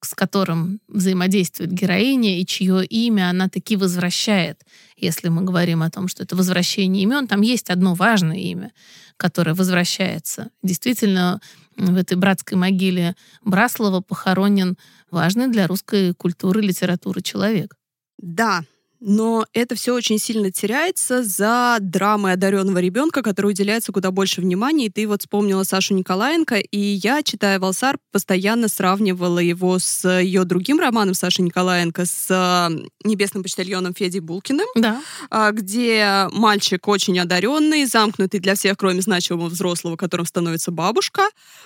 с 0.01 0.15
которым 0.15 0.81
взаимодействует 0.89 1.73
героиня 1.73 2.41
и 2.41 2.47
чье 2.47 2.85
имя 2.85 3.31
она 3.31 3.49
таки 3.49 3.77
возвращает. 3.77 4.63
Если 4.97 5.29
мы 5.29 5.43
говорим 5.43 5.83
о 5.83 5.91
том, 5.91 6.09
что 6.09 6.23
это 6.23 6.37
возвращение 6.37 7.03
имен, 7.03 7.27
там 7.27 7.43
есть 7.43 7.71
одно 7.71 7.95
важное 7.95 8.39
имя, 8.39 8.73
которое 9.17 9.55
возвращается. 9.55 10.51
Действительно, 10.63 11.41
в 11.77 11.97
этой 11.97 12.17
братской 12.17 12.57
могиле 12.57 13.15
Браслова 13.43 14.01
похоронен 14.01 14.77
важный 15.11 15.49
для 15.49 15.67
русской 15.67 16.15
культуры 16.15 16.63
и 16.63 16.67
литературы 16.67 17.23
человек. 17.23 17.75
Да, 18.19 18.65
но 19.01 19.47
это 19.55 19.75
все 19.75 19.95
очень 19.95 20.19
сильно 20.19 20.53
теряется 20.53 21.23
за 21.23 21.79
драмой 21.81 22.35
одаренного 22.35 22.79
ребенка, 22.79 23.23
который 23.23 23.47
уделяется 23.47 23.93
куда 23.93 24.11
больше 24.11 24.41
внимания. 24.43 24.87
И 24.87 24.91
ты 24.91 25.09
вот 25.09 25.23
вспомнила 25.23 25.63
Сашу 25.63 25.95
Николаенко, 25.95 26.57
и 26.57 26.79
я, 26.79 27.23
читая 27.23 27.59
Валсар, 27.59 27.99
постоянно 28.13 28.69
сравнивала 28.69 29.39
его 29.39 29.79
с 29.79 30.07
ее 30.21 30.45
другим 30.45 30.79
романом 30.79 31.15
Саши 31.15 31.43
Николаенко, 31.43 32.05
с 32.05 32.71
«Небесным 33.05 33.43
почтальоном» 33.43 33.95
Федей 33.95 34.21
Булкиным, 34.21 34.67
да. 34.75 35.01
А, 35.31 35.51
где 35.53 36.29
мальчик 36.33 36.87
очень 36.87 37.19
одаренный, 37.19 37.87
замкнутый 37.87 38.41
для 38.41 38.55
всех, 38.55 38.77
кроме 38.77 39.01
значимого 39.01 39.49
взрослого, 39.49 39.97
которым 39.97 40.27
становится 40.27 40.71
бабушка, 40.71 41.23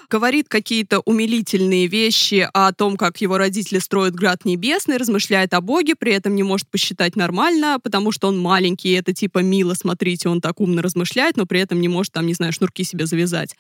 говорит 0.09 0.49
какие-то 0.49 1.01
умилительные 1.01 1.89
вещи 1.89 2.49
о 2.53 2.73
том, 2.73 2.97
как 2.97 3.21
его 3.21 3.39
родители 3.39 3.79
строят 3.81 4.15
град 4.15 4.45
небесный, 4.45 4.97
размышляет 4.97 5.53
о 5.55 5.61
Боге, 5.61 5.97
при 5.97 6.13
этом 6.13 6.35
не 6.37 6.43
может 6.43 6.69
посчитать 6.69 7.17
нормально, 7.25 7.79
потому 7.83 8.13
что 8.13 8.29
он 8.29 8.39
маленький, 8.39 8.93
это 8.93 9.15
типа 9.15 9.39
мило, 9.39 9.73
смотрите, 9.75 10.29
он 10.29 10.41
так 10.43 10.61
умно 10.61 10.83
размышляет, 10.83 11.39
но 11.39 11.47
при 11.47 11.61
этом 11.61 11.81
не 11.81 11.89
может 11.89 12.13
там, 12.13 12.27
не 12.27 12.35
знаю, 12.35 12.53
шнурки 12.53 12.85
себе 12.85 13.07
завязать. 13.07 13.57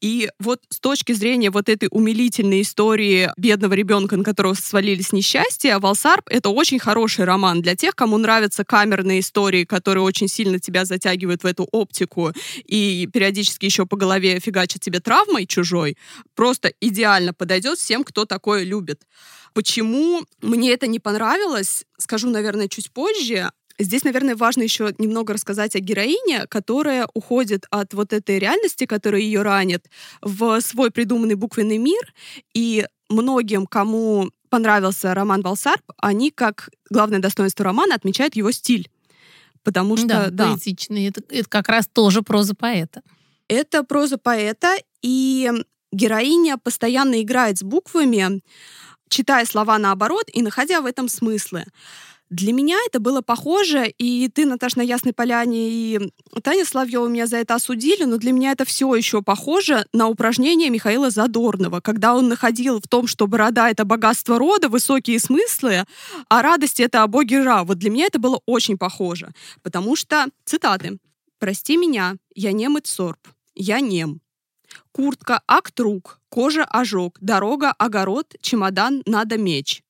И 0.00 0.30
вот 0.38 0.60
с 0.68 0.78
точки 0.78 1.12
зрения 1.12 1.50
вот 1.50 1.68
этой 1.68 1.88
умилительной 1.90 2.62
истории 2.62 3.30
бедного 3.36 3.74
ребенка, 3.74 4.16
на 4.16 4.22
которого 4.22 4.54
свалились 4.54 5.12
несчастья, 5.12 5.80
Валсарп— 5.80 6.28
это 6.30 6.50
очень 6.50 6.78
хороший 6.78 7.24
роман 7.24 7.62
для 7.62 7.74
тех, 7.74 7.96
кому 7.96 8.16
нравятся 8.16 8.64
камерные 8.64 9.20
истории, 9.20 9.64
которые 9.64 10.04
очень 10.04 10.28
сильно 10.28 10.60
тебя 10.60 10.84
затягивают 10.84 11.42
в 11.42 11.46
эту 11.46 11.68
оптику 11.72 12.32
и 12.64 13.08
периодически 13.12 13.64
еще 13.64 13.86
по 13.86 13.96
голове 13.96 14.38
фигачат 14.38 14.82
тебе 14.82 15.00
травмой 15.00 15.46
чужой. 15.46 15.96
Просто 16.36 16.72
идеально 16.80 17.34
подойдет 17.34 17.78
всем, 17.78 18.04
кто 18.04 18.24
такое 18.24 18.62
любит. 18.62 19.00
Почему 19.52 20.24
мне 20.42 20.72
это 20.72 20.86
не 20.86 20.98
понравилось, 20.98 21.84
скажу, 21.98 22.30
наверное, 22.30 22.68
чуть 22.68 22.90
позже. 22.92 23.50
Здесь, 23.78 24.04
наверное, 24.04 24.36
важно 24.36 24.62
еще 24.62 24.94
немного 24.98 25.32
рассказать 25.32 25.74
о 25.74 25.80
героине, 25.80 26.46
которая 26.48 27.08
уходит 27.14 27.66
от 27.70 27.94
вот 27.94 28.12
этой 28.12 28.38
реальности, 28.38 28.84
которая 28.84 29.22
ее 29.22 29.42
ранит, 29.42 29.86
в 30.20 30.60
свой 30.60 30.90
придуманный 30.90 31.34
буквенный 31.34 31.78
мир. 31.78 32.12
И 32.54 32.86
многим, 33.08 33.66
кому 33.66 34.30
понравился 34.50 35.14
роман 35.14 35.40
Балсарп, 35.40 35.82
они, 35.96 36.30
как 36.30 36.68
главное 36.90 37.20
достоинство 37.20 37.64
романа, 37.64 37.94
отмечают 37.94 38.36
его 38.36 38.50
стиль. 38.50 38.90
Потому 39.62 39.96
что, 39.96 40.06
да, 40.06 40.30
да 40.30 40.50
поэтичный. 40.52 41.06
Это, 41.08 41.22
это 41.28 41.48
как 41.48 41.68
раз 41.68 41.86
тоже 41.86 42.22
проза 42.22 42.54
поэта. 42.54 43.02
Это 43.48 43.82
проза 43.82 44.16
поэта, 44.16 44.76
и 45.02 45.50
героиня 45.92 46.56
постоянно 46.56 47.20
играет 47.20 47.58
с 47.58 47.62
буквами, 47.62 48.40
читая 49.10 49.44
слова 49.44 49.78
наоборот 49.78 50.24
и 50.32 50.40
находя 50.40 50.80
в 50.80 50.86
этом 50.86 51.08
смыслы. 51.08 51.66
Для 52.30 52.52
меня 52.52 52.78
это 52.86 53.00
было 53.00 53.22
похоже, 53.22 53.88
и 53.88 54.28
ты, 54.28 54.46
Наташа, 54.46 54.78
на 54.78 54.82
Ясной 54.82 55.12
Поляне, 55.12 55.68
и 55.68 56.12
Таня 56.44 56.64
Славьева 56.64 57.08
меня 57.08 57.26
за 57.26 57.38
это 57.38 57.56
осудили, 57.56 58.04
но 58.04 58.18
для 58.18 58.30
меня 58.30 58.52
это 58.52 58.64
все 58.64 58.94
еще 58.94 59.20
похоже 59.20 59.84
на 59.92 60.06
упражнение 60.06 60.70
Михаила 60.70 61.10
Задорнова, 61.10 61.80
когда 61.80 62.14
он 62.14 62.28
находил 62.28 62.80
в 62.80 62.86
том, 62.86 63.08
что 63.08 63.26
борода— 63.26 63.68
это 63.70 63.84
богатство 63.84 64.38
рода, 64.38 64.68
высокие 64.68 65.18
смыслы, 65.18 65.84
а 66.28 66.42
радость— 66.42 66.78
это 66.80 67.02
о 67.02 67.08
боге 67.08 67.42
Ра. 67.42 67.64
Вот 67.64 67.78
для 67.78 67.90
меня 67.90 68.06
это 68.06 68.20
было 68.20 68.40
очень 68.46 68.78
похоже, 68.78 69.30
потому 69.64 69.96
что, 69.96 70.26
цитаты, 70.44 70.98
«Прости 71.40 71.76
меня, 71.76 72.14
я 72.36 72.52
нем 72.52 72.78
и 72.78 72.80
сорб, 72.84 73.18
я 73.56 73.80
нем, 73.80 74.20
Куртка, 74.92 75.42
актрук, 75.46 76.20
кожа, 76.28 76.64
ожог, 76.64 77.18
дорога, 77.20 77.72
огород, 77.72 78.34
чемодан, 78.40 79.02
надо 79.06 79.38
меч. 79.38 79.82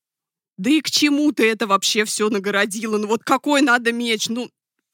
Да 0.57 0.71
и 0.71 0.81
к 0.81 0.91
чему 0.91 1.33
ты 1.33 1.51
это 1.51 1.67
вообще 1.67 2.05
все 2.05 2.29
нагородила? 2.29 2.99
Ну 2.99 3.07
вот 3.07 3.25
какой 3.25 3.63
надо 3.63 3.93
меч? 3.93 4.29
Ну, 4.29 4.51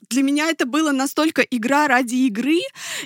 для 0.09 0.23
меня 0.23 0.49
это 0.49 0.67
было 0.67 0.93
настолько 0.93 1.43
игра 1.43 1.89
ради 1.89 2.15
игры, 2.27 2.61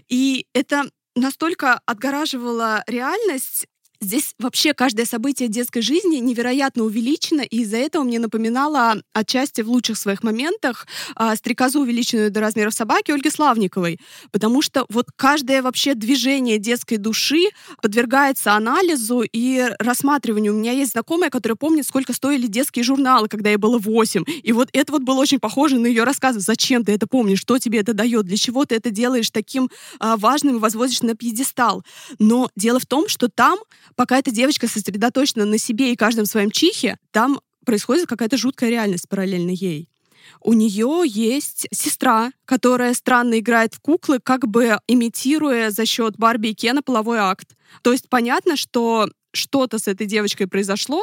и 0.09 0.47
это 0.53 0.90
настолько 1.14 1.81
отгораживало 1.87 2.85
реальность 2.87 3.66
Здесь 4.03 4.35
вообще 4.39 4.73
каждое 4.73 5.05
событие 5.05 5.49
детской 5.49 5.83
жизни 5.83 6.17
невероятно 6.17 6.85
увеличено, 6.85 7.43
и 7.43 7.59
из-за 7.59 7.77
этого 7.77 8.03
мне 8.03 8.19
напоминало 8.19 8.95
отчасти 9.13 9.61
в 9.61 9.69
лучших 9.69 9.99
своих 9.99 10.23
моментах 10.23 10.87
а, 11.15 11.37
стрекозу, 11.37 11.81
увеличенную 11.81 12.31
до 12.31 12.41
размеров 12.41 12.73
собаки 12.73 13.11
Ольги 13.11 13.29
Славниковой. 13.29 14.01
Потому 14.33 14.63
что 14.63 14.87
вот 14.89 15.09
каждое 15.17 15.61
вообще 15.61 15.95
движение 15.95 16.57
детской 16.57 16.97
души 16.97 17.51
подвергается 17.83 18.55
анализу 18.55 19.21
и 19.21 19.69
рассматриванию. 19.79 20.55
У 20.55 20.57
меня 20.57 20.73
есть 20.73 20.93
знакомая, 20.93 21.29
которая 21.29 21.57
помнит, 21.57 21.87
сколько 21.87 22.15
стоили 22.15 22.47
детские 22.47 22.85
журналы, 22.85 23.29
когда 23.29 23.51
ей 23.51 23.57
было 23.57 23.79
8. 23.79 24.25
И 24.43 24.53
вот 24.53 24.71
это 24.73 24.93
вот 24.93 25.03
было 25.03 25.21
очень 25.21 25.41
похоже 25.41 25.79
на 25.79 25.87
ее 25.87 26.05
рассказы. 26.05 26.41
Зачем 26.41 26.87
ты 26.87 26.93
это 26.93 27.07
помнишь? 27.07 27.41
Что 27.41 27.59
тебе 27.59 27.81
это 27.81 27.93
дает? 27.93 28.25
Для 28.25 28.39
чего 28.39 28.65
ты 28.65 28.77
это 28.77 28.91
делаешь 28.91 29.29
таким 29.31 29.69
а, 29.99 30.17
важным 30.17 30.57
и 30.57 30.59
возводишь 30.59 31.03
на 31.03 31.15
пьедестал? 31.15 31.85
Но 32.19 32.49
дело 32.57 32.81
в 32.81 32.87
том, 32.87 33.07
что 33.07 33.29
там 33.29 33.59
пока 33.96 34.18
эта 34.18 34.31
девочка 34.31 34.68
сосредоточена 34.68 35.44
на 35.44 35.59
себе 35.59 35.92
и 35.92 35.96
каждом 35.96 36.26
своем 36.26 36.50
чихе, 36.50 36.96
там 37.11 37.40
происходит 37.64 38.07
какая-то 38.07 38.37
жуткая 38.37 38.70
реальность 38.70 39.09
параллельно 39.09 39.50
ей. 39.50 39.88
У 40.42 40.53
нее 40.53 41.03
есть 41.07 41.66
сестра, 41.72 42.33
которая 42.44 42.94
странно 42.94 43.38
играет 43.38 43.74
в 43.74 43.81
куклы, 43.81 44.20
как 44.20 44.46
бы 44.46 44.79
имитируя 44.87 45.70
за 45.70 45.85
счет 45.87 46.16
Барби 46.16 46.48
и 46.48 46.55
Кена 46.55 46.83
половой 46.83 47.18
акт. 47.18 47.57
То 47.83 47.92
есть 47.92 48.09
понятно, 48.09 48.57
что 48.57 49.09
что-то 49.33 49.79
с 49.79 49.88
этой 49.88 50.07
девочкой 50.07 50.47
произошло, 50.47 51.03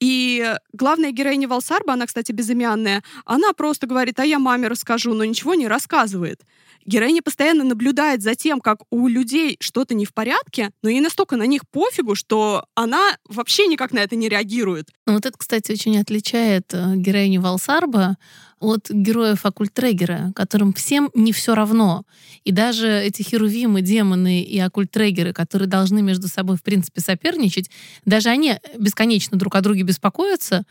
и 0.00 0.54
главная 0.72 1.12
героиня 1.12 1.48
Валсарба, 1.48 1.92
она, 1.92 2.06
кстати, 2.06 2.32
безымянная, 2.32 3.02
она 3.24 3.52
просто 3.52 3.86
говорит, 3.86 4.18
а 4.20 4.24
я 4.24 4.38
маме 4.38 4.68
расскажу, 4.68 5.14
но 5.14 5.24
ничего 5.24 5.54
не 5.54 5.68
рассказывает. 5.68 6.42
Героиня 6.86 7.20
постоянно 7.22 7.64
наблюдает 7.64 8.22
за 8.22 8.34
тем, 8.34 8.60
как 8.60 8.78
у 8.90 9.08
людей 9.08 9.58
что-то 9.60 9.94
не 9.94 10.06
в 10.06 10.14
порядке, 10.14 10.70
но 10.82 10.88
ей 10.88 11.00
настолько 11.00 11.36
на 11.36 11.46
них 11.46 11.62
пофигу, 11.70 12.14
что 12.14 12.64
она 12.74 13.16
вообще 13.28 13.66
никак 13.66 13.92
на 13.92 13.98
это 13.98 14.16
не 14.16 14.28
реагирует. 14.28 14.88
Ну, 15.06 15.14
вот 15.14 15.26
это, 15.26 15.36
кстати, 15.36 15.72
очень 15.72 15.98
отличает 16.00 16.72
э, 16.72 16.94
героиню 16.96 17.42
Валсарба 17.42 18.16
от 18.60 18.90
героев 18.90 19.46
Акультрегера, 19.46 20.32
которым 20.34 20.72
всем 20.72 21.10
не 21.14 21.32
все 21.32 21.54
равно. 21.54 22.04
И 22.44 22.52
даже 22.52 22.88
эти 22.88 23.22
херувимы, 23.22 23.82
демоны 23.82 24.42
и 24.42 24.58
Акультрегеры, 24.58 25.32
которые 25.32 25.68
должны 25.68 26.02
между 26.02 26.28
собой, 26.28 26.56
в 26.56 26.62
принципе, 26.62 27.00
соперничать, 27.00 27.70
даже 28.04 28.28
они 28.28 28.56
бесконечно 28.78 29.38
друг 29.38 29.54
о 29.54 29.60
друге 29.60 29.82
беспокоятся, 29.82 30.64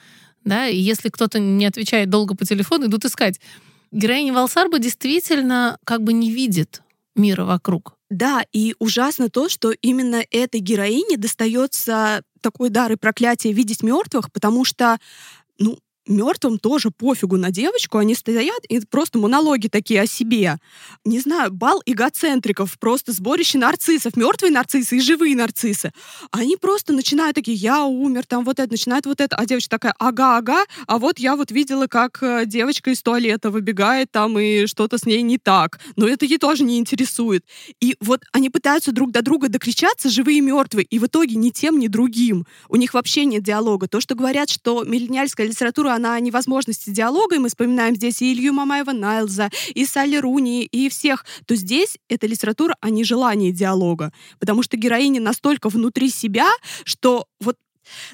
да, 0.44 0.68
и 0.68 0.78
если 0.78 1.10
кто-то 1.10 1.40
не 1.40 1.66
отвечает 1.66 2.10
долго 2.10 2.36
по 2.36 2.46
телефону, 2.46 2.86
идут 2.86 3.06
искать 3.06 3.40
героиня 3.92 4.34
Валсарба 4.34 4.80
действительно 4.80 5.78
как 5.84 6.04
бы 6.04 6.14
не 6.14 6.32
видит 6.32 6.82
мира 7.16 7.46
вокруг. 7.46 7.96
Да, 8.10 8.46
и 8.54 8.76
ужасно 8.80 9.30
то, 9.30 9.50
что 9.50 9.72
именно 9.72 10.24
этой 10.32 10.62
героине 10.62 11.18
достается 11.18 12.22
такой 12.42 12.70
дар 12.70 12.92
и 12.94 12.96
проклятие 12.96 13.54
видеть 13.54 13.84
мертвых, 13.84 14.32
потому 14.32 14.64
что 14.64 14.98
ну, 15.60 15.80
мертвым 16.08 16.60
тоже 16.60 16.92
пофигу 16.92 17.38
на 17.38 17.52
девочку, 17.52 17.98
они 17.98 18.16
стоят 18.16 18.64
и 18.70 18.80
просто 18.80 19.20
монологи 19.20 19.68
такие 19.68 20.02
о 20.02 20.08
себе. 20.08 20.58
Не 21.06 21.20
знаю, 21.20 21.52
бал 21.52 21.82
эгоцентриков, 21.86 22.78
просто 22.80 23.12
сборище 23.12 23.58
нарциссов, 23.58 24.16
мертвые 24.16 24.52
нарциссы 24.52 24.98
и 24.98 25.00
живые 25.00 25.36
нарциссы. 25.36 25.92
Они 26.32 26.56
просто 26.58 26.94
начинают 26.94 27.36
такие, 27.36 27.58
я 27.58 27.84
умер, 27.84 28.26
там 28.26 28.44
вот 28.44 28.60
это, 28.60 28.72
начинают 28.72 29.06
вот 29.06 29.22
это, 29.22 29.36
а 29.36 29.46
девочка 29.46 29.70
такая, 29.70 29.94
ага, 30.00 30.38
ага, 30.38 30.64
а 30.88 30.98
вот 30.98 31.20
я 31.20 31.36
вот 31.36 31.52
видела, 31.52 31.88
как 31.88 32.22
э, 32.22 32.46
девочка 32.46 32.92
из 32.92 33.02
туалета 33.02 33.50
выбегает 33.50 34.12
там 34.12 34.38
и 34.40 34.66
что-то 34.66 34.98
с 34.98 35.06
ней 35.06 35.22
не 35.22 35.38
так. 35.38 35.80
Но 35.96 36.08
это 36.08 36.26
ей 36.26 36.38
тоже 36.38 36.64
не 36.64 36.78
интересует. 36.78 37.46
И 37.82 37.96
вот 38.00 38.22
они 38.32 38.50
пытаются 38.50 38.92
друг 38.92 39.12
до 39.12 39.22
друга 39.22 39.50
докричаться, 39.50 40.10
живые 40.10 40.38
и 40.38 40.42
мертвые, 40.42 40.86
и 40.86 41.00
в 41.00 41.06
итоге 41.06 41.36
ни 41.36 41.50
тем, 41.50 41.80
ни 41.80 41.88
другим. 41.88 42.46
У 42.70 42.76
них 42.76 42.94
вообще 42.94 43.26
нет 43.26 43.44
диалога. 43.44 43.88
То, 43.88 44.02
что 44.02 44.16
говорят, 44.16 44.50
что 44.50 44.84
миллениальская 44.84 45.48
литература 45.48 45.97
на 45.98 46.20
невозможности 46.20 46.90
диалога, 46.90 47.36
и 47.36 47.40
мы 47.40 47.50
вспоминаем 47.50 47.96
здесь 47.96 48.22
и 48.22 48.34
Илью 48.34 48.54
Мамаева 48.54 48.92
Найлза, 48.92 49.50
и 49.74 49.86
Салли 49.86 50.18
Руни, 50.18 50.66
и 50.66 50.90
всех, 50.90 51.26
то 51.46 51.56
здесь 51.56 51.98
эта 52.10 52.28
литература 52.28 52.76
о 52.82 52.90
нежелании 52.90 53.52
диалога. 53.52 54.12
Потому 54.40 54.64
что 54.64 54.78
героини 54.78 55.20
настолько 55.20 55.70
внутри 55.70 56.10
себя, 56.10 56.50
что 56.84 57.26
вот 57.40 57.58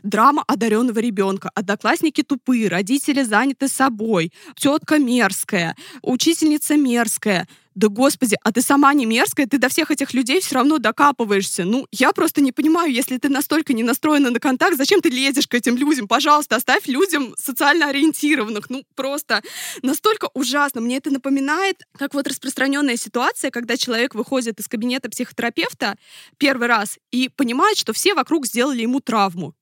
Драма 0.04 0.44
одаренного 0.48 1.00
ребенка. 1.00 1.50
Одноклассники 1.56 2.24
тупые, 2.24 2.68
родители 2.68 3.24
заняты 3.24 3.68
собой, 3.68 4.32
тетка 4.56 5.00
мерзкая, 5.00 5.76
учительница 6.02 6.78
мерзкая 6.78 7.48
да 7.76 7.88
господи, 7.88 8.38
а 8.44 8.52
ты 8.52 8.62
сама 8.62 8.94
не 8.94 9.06
мерзкая, 9.06 9.48
ты 9.48 9.58
до 9.58 9.70
всех 9.70 9.92
этих 9.92 10.14
людей 10.14 10.42
все 10.42 10.56
равно 10.56 10.78
докапываешься. 10.78 11.66
Ну, 11.66 11.88
я 11.92 12.12
просто 12.12 12.42
не 12.42 12.52
понимаю, 12.52 12.92
если 12.92 13.18
ты 13.18 13.30
настолько 13.30 13.74
не 13.74 13.84
настроена 13.84 14.32
на 14.32 14.40
контакт, 14.40 14.78
зачем 14.78 15.02
ты 15.02 15.10
лезешь 15.10 15.48
к 15.48 15.54
этим 15.54 15.76
людям? 15.76 16.08
Пожалуйста, 16.08 16.56
оставь 16.56 16.88
людям 16.88 17.34
социально 17.38 17.88
ориентированных. 17.88 18.70
Ну, 18.70 18.84
просто 18.96 19.42
настолько 19.82 20.30
ужасно. 20.34 20.82
Мне 20.82 20.98
это 20.98 21.12
напоминает, 21.12 21.84
как 21.98 22.14
вот 22.14 22.28
распространенная 22.28 22.98
ситуация, 22.98 23.52
когда 23.52 23.78
человек 23.78 24.16
выходит 24.16 24.60
из 24.60 24.68
кабинета 24.68 25.10
психотерапевта 25.10 25.98
первый 26.38 26.68
раз 26.68 26.98
и 27.12 27.30
понимает, 27.30 27.78
что 27.78 27.94
все 27.94 28.14
вокруг 28.14 28.46
сделали 28.46 28.82
ему 28.82 29.00
травму. 29.00 29.54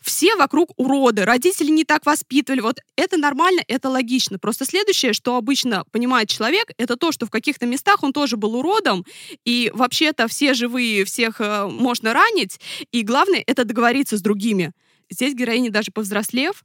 Все 0.00 0.36
вокруг 0.36 0.72
уроды, 0.76 1.24
родители 1.24 1.70
не 1.70 1.84
так 1.84 2.06
воспитывали. 2.06 2.60
Вот 2.60 2.78
это 2.96 3.16
нормально, 3.16 3.62
это 3.68 3.88
логично. 3.88 4.38
Просто 4.38 4.64
следующее, 4.64 5.12
что 5.12 5.36
обычно 5.36 5.84
понимает 5.90 6.28
человек, 6.28 6.70
это 6.78 6.96
то, 6.96 7.12
что 7.12 7.26
в 7.26 7.30
каких-то 7.30 7.66
местах 7.66 8.02
он 8.02 8.12
тоже 8.12 8.36
был 8.36 8.56
уродом, 8.56 9.04
и 9.44 9.70
вообще-то 9.74 10.28
все 10.28 10.54
живые, 10.54 11.04
всех 11.04 11.40
э, 11.40 11.66
можно 11.66 12.12
ранить, 12.12 12.60
и 12.92 13.02
главное— 13.02 13.42
это 13.46 13.64
договориться 13.64 14.16
с 14.16 14.22
другими. 14.22 14.72
Здесь 15.10 15.34
героиня, 15.34 15.70
даже 15.70 15.90
повзрослев, 15.90 16.64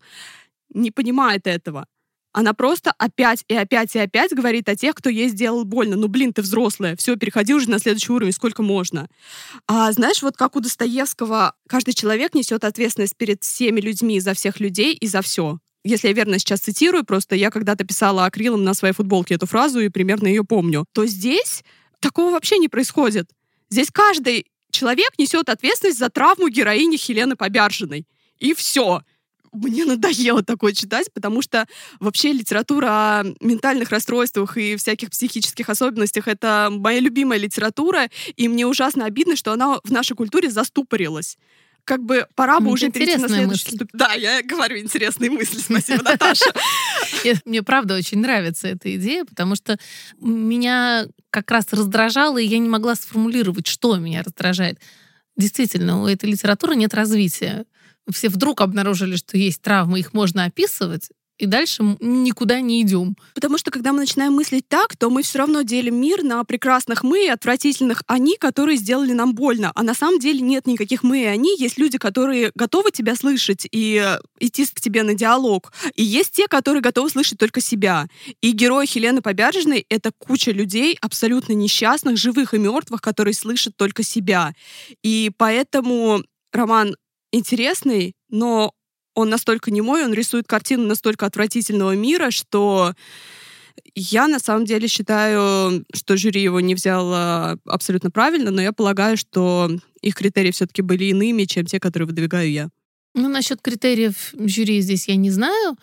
не 0.73 0.91
понимает 0.91 1.47
этого. 1.47 1.86
Она 2.34 2.54
просто 2.54 2.91
опять 2.98 3.46
и 3.48 3.56
опять 3.56 3.96
и 3.96 4.00
опять 4.00 4.34
говорит 4.34 4.67
о 4.67 4.76
тех, 4.76 4.96
кто 4.96 5.10
ей 5.10 5.30
сделал 5.30 5.65
больно. 5.65 5.96
Ну, 5.96 6.08
блин, 6.08 6.34
ты 6.34 6.41
взрослая, 6.41 6.96
все, 6.96 7.15
переходи 7.15 7.54
уже 7.54 7.69
на 7.69 7.78
следующий 7.78 8.12
уровень, 8.12 8.34
сколько 8.34 8.63
можно. 8.63 9.08
А 9.67 9.91
знаешь, 9.91 10.24
вот 10.24 10.36
как 10.36 10.56
у 10.56 10.60
Достоевского, 10.60 11.54
каждый 11.67 11.93
человек 11.93 12.34
несет 12.34 12.63
ответственность 12.63 13.15
перед 13.15 13.43
всеми 13.43 13.80
людьми 13.80 14.19
за 14.19 14.34
всех 14.34 14.60
людей 14.60 14.96
и 14.96 15.08
за 15.08 15.22
все. 15.22 15.60
Если 15.84 16.08
я 16.08 16.13
верно 16.13 16.39
сейчас 16.39 16.62
цитирую, 16.62 17.04
просто 17.04 17.36
я 17.36 17.52
когда-то 17.52 17.84
писала 17.84 18.26
акрилом 18.26 18.63
на 18.63 18.74
своей 18.74 18.93
футболке 18.96 19.36
эту 19.36 19.46
фразу 19.46 19.80
и 19.80 19.89
примерно 19.89 20.28
ее 20.28 20.43
помню, 20.43 20.86
то 20.93 21.06
здесь 21.06 21.63
такого 22.00 22.32
вообще 22.32 22.58
не 22.58 22.67
происходит. 22.67 23.30
Здесь 23.69 23.89
каждый 23.91 24.48
человек 24.72 25.12
несет 25.19 25.50
ответственность 25.50 26.00
за 26.00 26.10
травму 26.10 26.50
героини 26.50 26.98
Хелены 26.98 27.36
Побяржиной. 27.36 28.08
И 28.39 28.54
все 28.54 29.02
мне 29.54 29.86
надоело 29.86 30.44
такое 30.44 30.74
читать, 30.74 31.12
потому 31.13 31.42
что 31.42 31.68
вообще 32.00 32.34
литература 32.34 32.88
о 32.88 33.24
ментальных 33.39 33.89
расстройствах 33.89 34.58
и 34.58 34.76
всяких 34.76 35.12
психических 35.12 35.70
особенностях— 35.70 36.28
это 36.30 36.70
моя 36.72 37.00
любимая 37.00 37.39
литература, 37.39 38.10
и 38.36 38.48
мне 38.48 38.66
ужасно 38.66 39.06
обидно, 39.06 39.36
что 39.36 39.52
она 39.54 39.80
в 39.84 39.92
нашей 39.92 40.16
культуре 40.16 40.50
заступорилась 40.50 41.38
как 41.86 42.02
бы 42.02 42.28
пора 42.36 42.60
бы 42.60 42.72
уже 42.72 42.89
перейти 42.89 43.18
на 43.18 43.28
следующий 43.28 43.72
ступень. 43.72 43.89
Да, 43.92 44.13
я 44.13 44.42
говорю 44.42 44.78
интересные 44.78 45.30
мысли. 45.30 45.60
Спасибо, 45.60 46.02
Наташа. 46.04 46.46
Мне 47.46 47.62
правда 47.62 47.98
очень 47.98 48.20
нравится 48.20 48.70
эта 48.70 48.96
идея, 48.96 49.26
потому 49.26 49.56
что 49.56 49.78
меня 50.20 51.08
как 51.30 51.52
раз 51.52 51.66
раздражало, 51.72 52.38
и 52.38 52.46
я 52.46 52.58
не 52.60 52.70
могла 52.70 52.96
сформулировать, 52.96 53.68
что 53.68 53.98
меня 53.98 54.24
раздражает. 54.24 54.80
Действительно, 55.36 56.02
у 56.02 56.08
этой 56.08 56.30
литературы 56.30 56.76
нет 56.76 56.94
развития 56.94 57.66
все 58.12 58.30
вдруг 58.30 58.62
обнаружили, 58.62 59.16
что 59.16 59.38
есть 59.38 59.62
травмы, 59.62 60.00
их 60.00 60.13
можно 60.13 60.46
описывать, 60.46 61.10
и 61.39 61.46
дальше 61.46 61.84
никуда 62.00 62.62
не 62.62 62.82
идем. 62.82 63.18
Потому 63.34 63.58
что 63.58 63.72
когда 63.72 63.92
мы 63.92 64.00
начинаем 64.00 64.34
мыслить 64.34 64.68
так, 64.68 64.96
то 64.96 65.10
мы 65.10 65.24
все 65.24 65.39
равно 65.39 65.63
делим 65.63 65.96
мир 66.00 66.24
на 66.24 66.44
прекрасных 66.44 67.04
мы 67.04 67.26
и 67.26 67.30
отвратительных 67.30 68.04
они, 68.08 68.38
которые 68.38 68.78
сделали 68.78 69.13
нам 69.13 69.34
больно. 69.34 69.72
А 69.74 69.84
на 69.84 69.96
самом 69.96 70.20
деле 70.20 70.42
нет 70.42 70.68
никаких 70.68 71.02
мы 71.02 71.24
и 71.24 71.26
они. 71.26 71.58
Есть 71.58 71.80
люди, 71.80 71.98
которые 71.98 72.52
готовы 72.54 72.92
тебя 72.92 73.16
слышать 73.16 73.68
и 73.72 74.18
идти 74.39 74.66
к 74.68 74.80
тебе 74.80 75.02
на 75.04 75.16
диалог. 75.16 75.74
И 75.96 76.04
есть 76.04 76.32
те, 76.32 76.48
которые 76.48 76.82
готовы 76.82 77.10
слышать 77.10 77.39
только 77.39 77.62
себя. 77.62 78.08
И 78.42 78.52
герой 78.52 78.86
Хелены 78.86 79.22
Побяржиной— 79.22 79.86
это 79.89 80.12
куча 80.16 80.52
людей, 80.52 80.98
абсолютно 81.02 81.54
несчастных, 81.54 82.18
живых 82.18 82.54
и 82.54 82.60
мертвых, 82.60 83.02
которые 83.02 83.34
слышат 83.34 83.76
только 83.76 84.04
себя. 84.04 84.54
И 85.02 85.32
поэтому 85.36 86.24
роман 86.54 86.96
интересный, 87.34 88.13
но 88.30 88.72
он 89.15 89.30
настолько 89.30 89.72
не 89.72 89.82
мой, 89.82 90.06
он 90.06 90.13
рисует 90.13 90.48
картину 90.48 90.88
настолько 90.88 91.26
отвратительного 91.26 91.96
мира, 91.96 92.32
что 92.32 92.93
я 93.96 94.28
на 94.28 94.39
самом 94.39 94.65
деле 94.65 94.88
считаю, 94.88 95.86
что 95.93 96.15
жюри 96.15 96.41
его 96.41 96.60
не 96.60 96.76
взяло 96.76 97.58
абсолютно 97.65 98.12
правильно, 98.12 98.52
но 98.52 98.62
я 98.62 98.72
полагаю, 98.72 99.17
что 99.17 99.69
их 100.02 100.15
критерии 100.15 100.52
все-таки 100.52 100.82
были 100.82 101.06
иными, 101.06 101.43
чем 101.43 101.65
те, 101.65 101.80
которые 101.80 102.08
выдвигаю 102.08 102.52
я. 102.52 102.69
Ну, 103.15 103.30
насчет 103.30 103.62
критериев 103.62 104.34
жюри 104.34 104.82
здесь 104.82 105.08
я 105.08 105.15
не 105.15 105.30
знаю, 105.30 105.78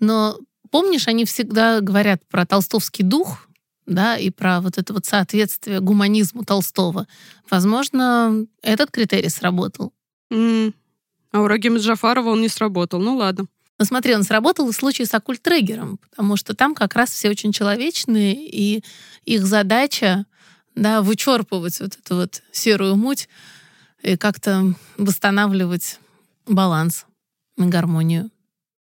но 0.00 0.38
помнишь, 0.70 1.08
они 1.08 1.24
всегда 1.24 1.80
говорят 1.80 2.26
про 2.28 2.44
толстовский 2.46 3.04
дух, 3.04 3.48
да, 3.86 4.16
и 4.16 4.30
про 4.30 4.60
вот 4.60 4.78
это 4.78 4.92
вот 4.92 5.04
соответствие 5.04 5.80
гуманизму 5.80 6.44
Толстого. 6.44 7.06
Возможно, 7.50 8.46
этот 8.62 8.90
критерий 8.90 9.28
сработал. 9.28 9.92
Mm, 10.32 10.72
а 11.34 11.40
у 11.40 11.48
Рагима 11.48 11.78
Джафарова 11.78 12.30
он 12.30 12.42
не 12.42 12.48
сработал. 12.48 13.00
Ну 13.00 13.16
ладно. 13.16 13.46
Но 13.76 13.84
смотри, 13.84 14.14
он 14.14 14.22
сработал 14.22 14.70
в 14.70 14.76
случае 14.76 15.06
с 15.06 15.14
оккульт-трегером, 15.14 15.98
потому 16.10 16.36
что 16.36 16.54
там 16.54 16.76
как 16.76 16.94
раз 16.94 17.10
все 17.10 17.28
очень 17.28 17.50
человечные, 17.50 18.36
и 18.36 18.84
их 19.24 19.44
задача 19.44 20.26
да, 20.76 21.02
вычерпывать 21.02 21.80
вот 21.80 21.98
эту 21.98 22.14
вот 22.14 22.40
серую 22.52 22.94
муть 22.94 23.28
и 24.00 24.16
как-то 24.16 24.74
восстанавливать 24.96 25.98
баланс 26.46 27.04
и 27.58 27.62
гармонию. 27.62 28.30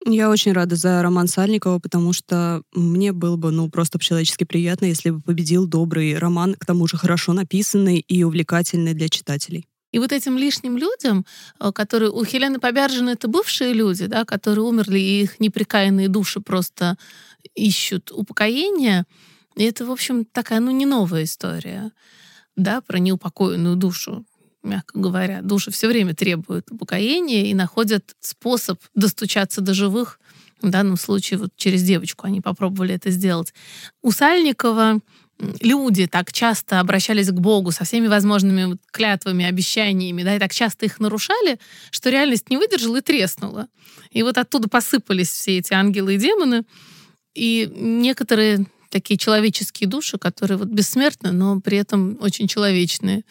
Я 0.06 0.30
очень 0.30 0.52
рада 0.52 0.76
за 0.76 1.02
роман 1.02 1.28
Сальникова, 1.28 1.80
потому 1.80 2.13
что 2.13 2.62
мне 2.76 3.13
было 3.13 3.36
бы, 3.36 3.50
ну, 3.50 3.68
просто 3.72 3.98
по-человечески 3.98 4.44
приятно, 4.44 4.86
если 4.86 5.10
бы 5.10 5.22
победил 5.22 5.66
добрый 5.66 6.20
роман, 6.20 6.54
к 6.54 6.68
тому 6.68 6.86
же 6.86 6.98
хорошо 6.98 7.34
написанный 7.34 7.98
и 7.98 8.24
увлекательный 8.24 8.94
для 8.94 9.10
читателей. 9.10 9.66
И 9.94 10.00
вот 10.00 10.12
этим 10.12 10.38
лишним 10.38 10.76
людям, 10.78 11.26
э, 11.60 11.72
которые 11.72 12.12
у 12.12 12.26
Хелены 12.26 12.60
Побяржины 12.60 13.12
это 13.12 13.28
бывшие 13.28 13.74
люди, 13.74 14.08
да, 14.08 14.26
которые 14.26 14.66
умерли, 14.66 15.00
и 15.00 15.22
их 15.22 15.40
неприкаянные 15.40 16.10
души 16.10 16.42
просто 16.42 16.98
ищут 17.56 18.12
упокоения, 18.12 19.06
и 19.56 19.64
это, 19.64 19.86
в 19.86 19.92
общем, 19.92 20.26
такая, 20.26 20.60
ну, 20.60 20.72
не 20.72 20.88
новая 20.88 21.24
история, 21.24 21.92
да, 22.56 22.82
про 22.82 22.98
неупокоенную 22.98 23.76
душу, 23.76 24.26
мягко 24.64 24.98
говоря. 24.98 25.42
Души 25.44 25.70
все 25.70 25.88
время 25.88 26.16
требуют 26.16 26.72
упокоения 26.72 27.46
и 27.46 27.54
находят 27.54 28.16
способ 28.20 28.82
достучаться 28.96 29.62
до 29.62 29.76
живых. 29.76 30.20
В 30.64 30.70
данном 30.70 30.98
случае 30.98 31.38
вот 31.38 31.52
через 31.56 31.84
девочку 31.84 32.26
они 32.26 32.42
попробовали 32.42 32.96
это 32.96 33.12
сделать. 33.12 33.54
У 34.02 34.12
Сальникова 34.12 35.02
люди 35.62 36.08
так 36.08 36.32
часто 36.32 36.80
обращались 36.80 37.30
к 37.30 37.34
Богу 37.34 37.72
со 37.72 37.84
всеми 37.86 38.08
возможными 38.08 38.78
клятвами, 38.92 39.46
обещаниями, 39.46 40.24
да, 40.24 40.36
и 40.36 40.40
так 40.40 40.54
часто 40.54 40.86
их 40.86 41.00
нарушали, 41.00 41.60
что 41.92 42.10
реальность 42.10 42.50
не 42.50 42.58
выдержала 42.58 42.98
и 42.98 43.02
треснула. 43.02 43.68
И 44.12 44.24
вот 44.24 44.38
оттуда 44.38 44.70
посыпались 44.70 45.30
все 45.30 45.58
эти 45.58 45.74
ангелы 45.74 46.16
и 46.16 46.18
демоны, 46.18 46.64
и 47.34 47.72
некоторые 47.76 48.66
такие 48.90 49.18
человеческие 49.18 49.90
души, 49.90 50.18
которые 50.18 50.58
вот 50.58 50.68
бессмертны, 50.68 51.32
но 51.32 51.60
при 51.60 51.78
этом 51.78 52.18
очень 52.22 52.48
человечные, 52.48 53.24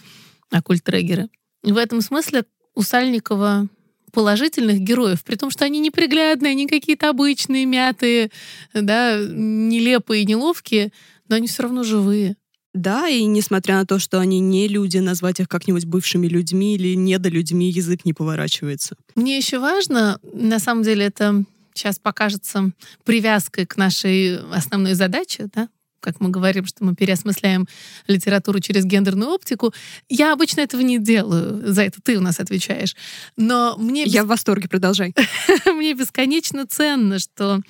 оккульт-трегеры. 0.50 1.28
В 1.62 1.76
этом 1.76 2.00
смысле 2.00 2.44
у 2.74 2.82
Сальникова 2.82 3.68
положительных 4.12 4.80
героев, 4.80 5.24
при 5.24 5.36
том, 5.36 5.50
что 5.50 5.64
они 5.64 5.80
неприглядные, 5.80 6.50
они 6.50 6.66
какие-то 6.66 7.08
обычные, 7.08 7.64
мятые, 7.64 8.30
да, 8.74 9.16
нелепые, 9.18 10.24
неловкие, 10.24 10.92
но 11.28 11.36
они 11.36 11.48
все 11.48 11.62
равно 11.62 11.82
живые. 11.82 12.36
Да, 12.74 13.06
и 13.06 13.24
несмотря 13.24 13.76
на 13.76 13.86
то, 13.86 13.98
что 13.98 14.18
они 14.18 14.40
не 14.40 14.66
люди, 14.66 14.96
назвать 14.96 15.40
их 15.40 15.48
как-нибудь 15.48 15.84
бывшими 15.84 16.26
людьми 16.26 16.74
или 16.74 16.94
недолюдьми 16.94 17.70
язык 17.70 18.04
не 18.06 18.14
поворачивается. 18.14 18.96
Мне 19.14 19.36
еще 19.36 19.58
важно, 19.58 20.18
на 20.22 20.58
самом 20.58 20.82
деле 20.82 21.04
это 21.04 21.44
сейчас 21.74 21.98
покажется 21.98 22.72
привязкой 23.04 23.66
к 23.66 23.76
нашей 23.76 24.38
основной 24.50 24.94
задаче, 24.94 25.48
да, 25.54 25.68
как 26.02 26.20
мы 26.20 26.30
говорим, 26.30 26.66
что 26.66 26.84
мы 26.84 26.94
переосмысляем 26.94 27.68
литературу 28.08 28.58
через 28.60 28.84
гендерную 28.84 29.30
оптику. 29.30 29.72
Я 30.08 30.32
обычно 30.32 30.60
этого 30.60 30.80
не 30.80 30.98
делаю, 30.98 31.72
за 31.72 31.82
это 31.82 32.00
ты 32.02 32.18
у 32.18 32.20
нас 32.20 32.40
отвечаешь. 32.40 32.96
Но 33.36 33.76
мне... 33.78 34.04
Я 34.04 34.24
в 34.24 34.26
восторге, 34.26 34.68
продолжай. 34.68 35.14
мне 35.66 35.94
бесконечно 35.94 36.66
ценно, 36.66 37.18
что 37.18 37.60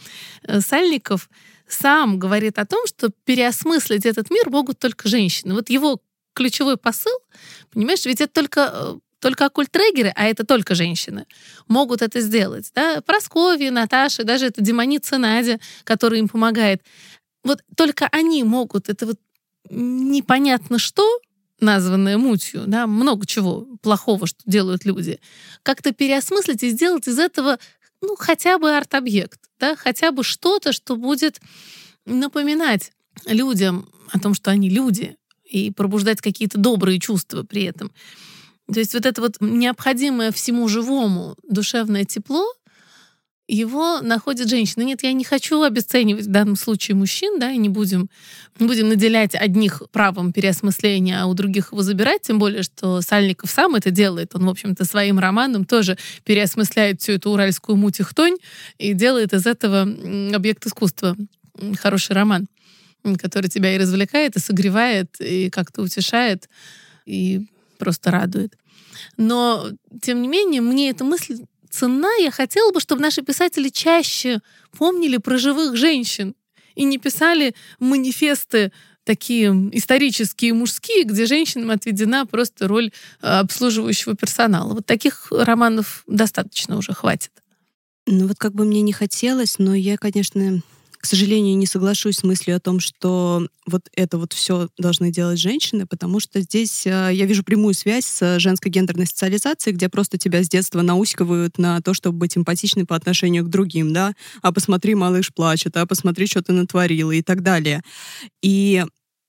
э, 0.45 0.61
Сальников 0.61 1.29
сам 1.73 2.19
говорит 2.19 2.59
о 2.59 2.67
том, 2.67 2.87
что 2.87 3.11
переосмыслить 3.25 4.07
этот 4.07 4.31
мир 4.31 4.51
могут 4.51 4.79
только 4.79 5.09
женщины. 5.09 5.55
Вот 5.55 5.71
его 5.71 6.01
ключевой 6.35 6.77
посыл, 6.77 7.17
понимаешь, 7.73 8.05
ведь 8.07 8.21
это 8.21 8.33
только 8.33 8.71
э, 8.73 8.95
только 9.23 9.47
оккультрегеры, 9.47 10.13
а 10.17 10.25
это 10.25 10.45
только 10.45 10.75
женщины, 10.75 11.27
могут 11.69 12.03
это 12.03 12.21
сделать. 12.21 12.73
Да? 12.75 13.01
Просковья, 13.03 13.71
Наташа, 13.71 14.25
даже 14.25 14.47
это 14.47 14.61
демоница 14.61 15.17
Надя, 15.17 15.61
которая 15.85 16.19
им 16.19 16.29
помогает. 16.29 16.83
Вот 17.45 17.63
только 17.77 18.09
они 18.11 18.43
могут 18.43 18.89
это 18.89 19.07
вот 19.07 19.21
непонятно 19.71 20.79
что, 20.79 21.07
названное 21.61 22.19
мутью, 22.19 22.65
да, 22.67 22.89
много 22.89 23.25
чего 23.25 23.67
плохого, 23.81 24.27
что 24.27 24.41
делают 24.45 24.85
люди, 24.85 25.21
как-то 25.63 25.93
переосмыслить 25.93 26.65
и 26.65 26.71
сделать 26.71 27.07
из 27.07 27.19
этого 27.21 27.59
ну, 28.03 28.17
хотя 28.19 28.59
бы 28.59 28.77
арт-объект, 28.77 29.41
да, 29.59 29.77
хотя 29.77 30.11
бы 30.13 30.25
что-то, 30.25 30.73
что 30.73 30.97
будет 30.97 31.41
напоминать 32.05 32.93
людям 33.27 33.89
о 34.11 34.19
том, 34.19 34.35
что 34.35 34.51
они 34.51 34.69
люди, 34.69 35.17
и 35.45 35.71
пробуждать 35.71 36.21
какие-то 36.21 36.59
добрые 36.59 36.99
чувства 36.99 37.43
при 37.43 37.65
этом. 37.65 37.93
То 38.73 38.81
есть 38.81 38.95
вот 38.95 39.07
это 39.07 39.21
вот 39.21 39.37
необходимое 39.41 40.33
всему 40.33 40.67
живому 40.69 41.37
душевное 41.49 42.05
тепло, 42.05 42.45
его 43.55 44.01
находит 44.01 44.49
женщина. 44.49 44.83
Нет, 44.83 45.03
я 45.03 45.13
не 45.13 45.25
хочу 45.25 45.63
обесценивать 45.63 46.27
в 46.27 46.31
данном 46.31 46.57
случае 46.57 46.95
мужчин, 46.95 47.39
да, 47.39 47.51
и 47.53 47.59
не 47.59 47.69
будем, 47.69 48.09
не 48.59 48.67
будем 48.67 48.89
наделять 48.89 49.35
одних 49.35 49.83
правом 49.93 50.33
переосмысления, 50.33 51.23
а 51.23 51.27
у 51.27 51.35
других 51.35 51.73
его 51.73 51.83
забирать, 51.83 52.23
тем 52.23 52.39
более, 52.39 52.63
что 52.63 53.01
Сальников 53.03 53.51
сам 53.51 53.75
это 53.75 53.91
делает. 53.91 54.35
Он, 54.35 54.47
в 54.47 54.49
общем-то, 54.49 54.85
своим 54.85 55.19
романом 55.19 55.65
тоже 55.65 55.99
переосмысляет 56.25 57.03
всю 57.03 57.13
эту 57.13 57.31
уральскую 57.31 57.77
муть-хтонь 57.77 58.37
и 58.79 58.95
делает 58.95 59.35
из 59.35 59.47
этого 59.47 59.83
объект 60.35 60.67
искусства. 60.67 61.17
Хороший 61.79 62.13
роман, 62.13 62.47
который 63.19 63.51
тебя 63.51 63.75
и 63.75 63.79
развлекает, 63.79 64.37
и 64.37 64.41
согревает, 64.41 65.17
и 65.21 65.51
как-то 65.51 65.83
утешает, 65.83 66.49
и 67.05 67.43
просто 67.79 68.11
радует. 68.11 68.55
Но, 69.17 69.69
тем 70.01 70.23
не 70.23 70.29
менее, 70.29 70.61
мне 70.61 70.91
эта 70.91 71.05
мысль 71.05 71.39
цена. 71.73 72.13
Я 72.21 72.31
хотела 72.31 72.71
бы, 72.73 72.81
чтобы 72.81 73.03
наши 73.03 73.23
писатели 73.23 73.69
чаще 73.69 74.41
помнили 74.77 75.17
про 75.17 75.39
живых 75.39 75.77
женщин 75.77 76.35
и 76.75 76.85
не 76.85 76.99
писали 76.99 77.55
манифесты 77.81 78.73
такие 79.05 79.51
исторические 79.73 80.55
мужские, 80.55 81.05
где 81.05 81.27
женщинам 81.27 81.71
отведена 81.71 82.25
просто 82.25 82.69
роль 82.69 82.93
э, 83.21 83.27
обслуживающего 83.27 84.15
персонала. 84.15 84.75
Вот 84.75 84.87
таких 84.87 85.29
романов 85.31 86.05
достаточно 86.07 86.77
уже 86.77 86.93
хватит. 86.93 87.33
Ну 88.07 88.27
вот 88.27 88.37
как 88.39 88.55
бы 88.55 88.65
мне 88.65 88.81
не 88.83 88.93
хотелось, 88.93 89.59
но 89.59 89.75
я, 89.75 89.97
конечно, 89.97 90.63
к 91.03 91.07
сожалению, 91.07 91.59
не 91.59 91.67
соглашусь 91.67 92.19
с 92.19 92.23
мыслью 92.23 92.57
о 92.57 92.61
том, 92.61 92.79
что 92.79 93.49
вот 93.67 93.83
это 93.97 94.19
вот 94.19 94.33
все 94.33 94.69
должны 94.79 95.11
делать 95.11 95.41
женщины, 95.41 95.85
потому 95.85 96.21
что 96.21 96.41
здесь 96.41 96.87
э, 96.87 97.11
я 97.13 97.27
вижу 97.27 97.43
прямую 97.43 97.75
связь 97.75 98.05
с 98.05 98.39
женской 98.39 98.71
гендерной 98.71 99.09
социализацией, 99.09 99.75
где 99.75 99.89
просто 99.89 100.17
тебя 100.17 100.45
с 100.45 100.49
детства 100.49 100.81
наускивают 100.81 101.59
на 101.59 101.81
то, 101.81 101.93
чтобы 101.93 102.19
быть 102.19 102.39
эмпатичной 102.39 102.87
по 102.87 102.95
отношению 102.95 103.45
к 103.45 103.49
другим, 103.49 103.93
да, 103.93 104.13
а 104.43 104.53
посмотри, 104.53 104.95
малыш 104.95 105.35
плачет, 105.35 105.77
а 105.77 105.87
посмотри, 105.87 106.29
что 106.29 106.41
ты 106.41 106.53
натворила 106.53 107.11
и 107.11 107.23
так 107.23 107.43
далее. 107.43 107.83
И 108.41 108.85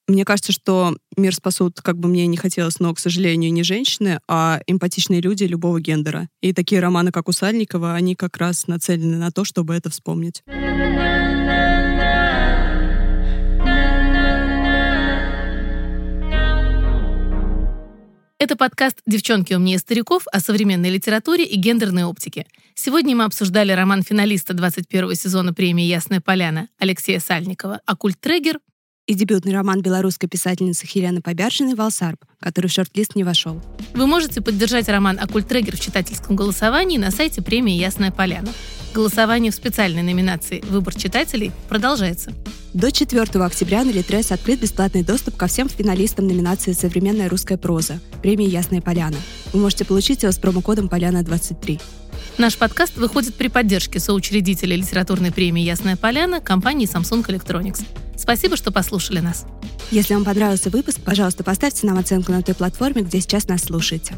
мне 0.08 0.26
кажется, 0.26 0.52
что 0.52 0.96
мир 1.18 1.34
спасут, 1.34 1.82
как 1.82 1.98
бы 1.98 2.08
мне 2.08 2.28
не 2.28 2.38
хотелось, 2.38 2.80
но, 2.80 2.94
к 2.94 3.00
сожалению, 3.00 3.52
не 3.52 3.64
женщины, 3.64 4.20
а 4.28 4.62
эмпатичные 4.68 5.22
люди 5.22 5.46
любого 5.46 5.82
гендера. 5.82 6.30
И 6.40 6.54
такие 6.54 6.82
романы, 6.82 7.12
как 7.12 7.30
у 7.30 7.32
Сальникова, 7.32 7.96
они 7.96 8.14
как 8.14 8.38
раз 8.38 8.68
нацелены 8.68 9.18
на 9.18 9.32
то, 9.32 9.44
чтобы 9.44 9.74
это 9.74 9.90
вспомнить. 9.90 10.44
Это 18.44 18.58
подкаст 18.58 19.00
«Девчонки 19.06 19.54
умнее 19.54 19.78
стариков» 19.78 20.26
о 20.30 20.42
современной 20.42 20.90
литературе 20.90 21.46
и 21.46 21.56
гендерной 21.56 22.04
оптике. 22.04 22.46
Сегодня 22.76 23.16
мы 23.16 23.24
обсуждали 23.24 23.72
роман 23.72 24.04
финалиста 24.04 24.54
21 24.54 25.16
сезона 25.16 25.54
премии 25.54 25.86
«Ясная 25.86 26.20
поляна» 26.20 26.68
Алексея 26.78 27.22
Сальникова 27.22 27.80
«Оккульт 27.86 28.20
Трегер» 28.20 28.60
и 29.06 29.16
дебютный 29.16 29.54
роман 29.54 29.82
белорусской 29.82 30.30
писательницы 30.30 30.88
Хелены 30.88 31.22
Побяршиной 31.22 31.76
«Валсарп», 31.76 32.24
который 32.40 32.68
в 32.68 32.72
шорт-лист 32.72 33.16
не 33.16 33.24
вошел. 33.24 33.62
Вы 33.94 34.08
можете 34.08 34.42
поддержать 34.42 34.88
роман 34.88 35.20
«Оккульт 35.20 35.48
Трегер» 35.48 35.76
в 35.76 35.80
читательском 35.80 36.36
голосовании 36.36 36.98
на 36.98 37.12
сайте 37.12 37.42
премии 37.42 37.74
«Ясная 37.74 38.12
поляна». 38.12 38.50
Голосование 38.94 39.52
в 39.52 39.56
специальной 39.56 40.04
номинации 40.04 40.64
«Выбор 40.70 40.96
читателей» 40.96 41.52
продолжается. 41.68 42.32
До 42.74 42.92
4 42.92 43.22
октября 43.44 43.84
на 43.84 43.92
Литрес 43.92 44.32
открыт 44.32 44.62
бесплатный 44.62 45.04
доступ 45.04 45.36
ко 45.36 45.48
всем 45.48 45.68
финалистам 45.68 46.28
номинации 46.28 46.74
«Современная 46.74 47.28
русская 47.28 47.58
проза» 47.58 48.00
премии 48.22 48.48
«Ясная 48.48 48.82
поляна». 48.82 49.18
Вы 49.52 49.60
можете 49.60 49.84
получить 49.84 50.24
его 50.24 50.32
с 50.32 50.38
промокодом 50.38 50.88
«Поляна23». 50.88 51.82
Наш 52.40 52.58
подкаст 52.58 52.98
выходит 52.98 53.36
при 53.36 53.48
поддержке 53.48 54.00
соучредителя 54.00 54.76
литературной 54.76 55.32
премии 55.32 55.62
«Ясная 55.62 55.96
поляна» 55.96 56.42
компании 56.42 56.90
Samsung 56.92 57.24
Electronics. 57.28 57.86
Спасибо, 58.18 58.58
что 58.58 58.72
послушали 58.72 59.20
нас. 59.20 59.46
Если 59.92 60.16
вам 60.16 60.26
понравился 60.26 60.72
выпуск, 60.72 61.00
пожалуйста, 61.06 61.44
поставьте 61.44 61.86
нам 61.86 62.00
оценку 62.00 62.32
на 62.32 62.42
той 62.42 62.56
платформе, 62.56 63.04
где 63.04 63.22
сейчас 63.22 63.48
нас 63.48 63.62
слушаете. 63.62 64.16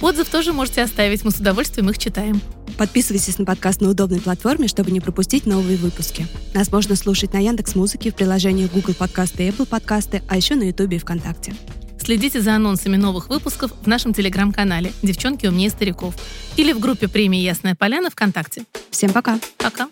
Отзыв 0.00 0.28
тоже 0.28 0.52
можете 0.52 0.82
оставить, 0.82 1.24
мы 1.24 1.30
с 1.30 1.36
удовольствием 1.36 1.88
их 1.90 1.98
читаем. 1.98 2.40
Подписывайтесь 2.76 3.38
на 3.38 3.44
подкаст 3.44 3.80
на 3.80 3.90
удобной 3.90 4.20
платформе, 4.20 4.66
чтобы 4.66 4.90
не 4.90 5.00
пропустить 5.00 5.46
новые 5.46 5.78
выпуски. 5.78 6.26
Нас 6.54 6.72
можно 6.72 6.96
слушать 6.96 7.32
на 7.32 7.38
Яндекс 7.38 7.76
Музыке, 7.76 8.10
в 8.10 8.16
приложениях 8.16 8.72
Google 8.72 8.94
Подкасты 8.94 9.46
и 9.46 9.50
Apple 9.50 9.66
Подкасты, 9.66 10.22
а 10.28 10.36
еще 10.36 10.56
на 10.56 10.64
Ютубе 10.64 10.96
и 10.96 11.00
ВКонтакте. 11.00 11.54
Следите 12.08 12.40
за 12.40 12.54
анонсами 12.54 12.96
новых 12.96 13.28
выпусков 13.28 13.70
в 13.82 13.86
нашем 13.86 14.14
телеграм-канале 14.14 14.94
«Девчонки 15.02 15.44
умнее 15.46 15.68
стариков» 15.68 16.14
или 16.56 16.72
в 16.72 16.80
группе 16.80 17.06
премии 17.06 17.40
«Ясная 17.40 17.74
поляна» 17.74 18.08
ВКонтакте. 18.08 18.64
Всем 18.90 19.12
пока! 19.12 19.38
Пока! 19.58 19.88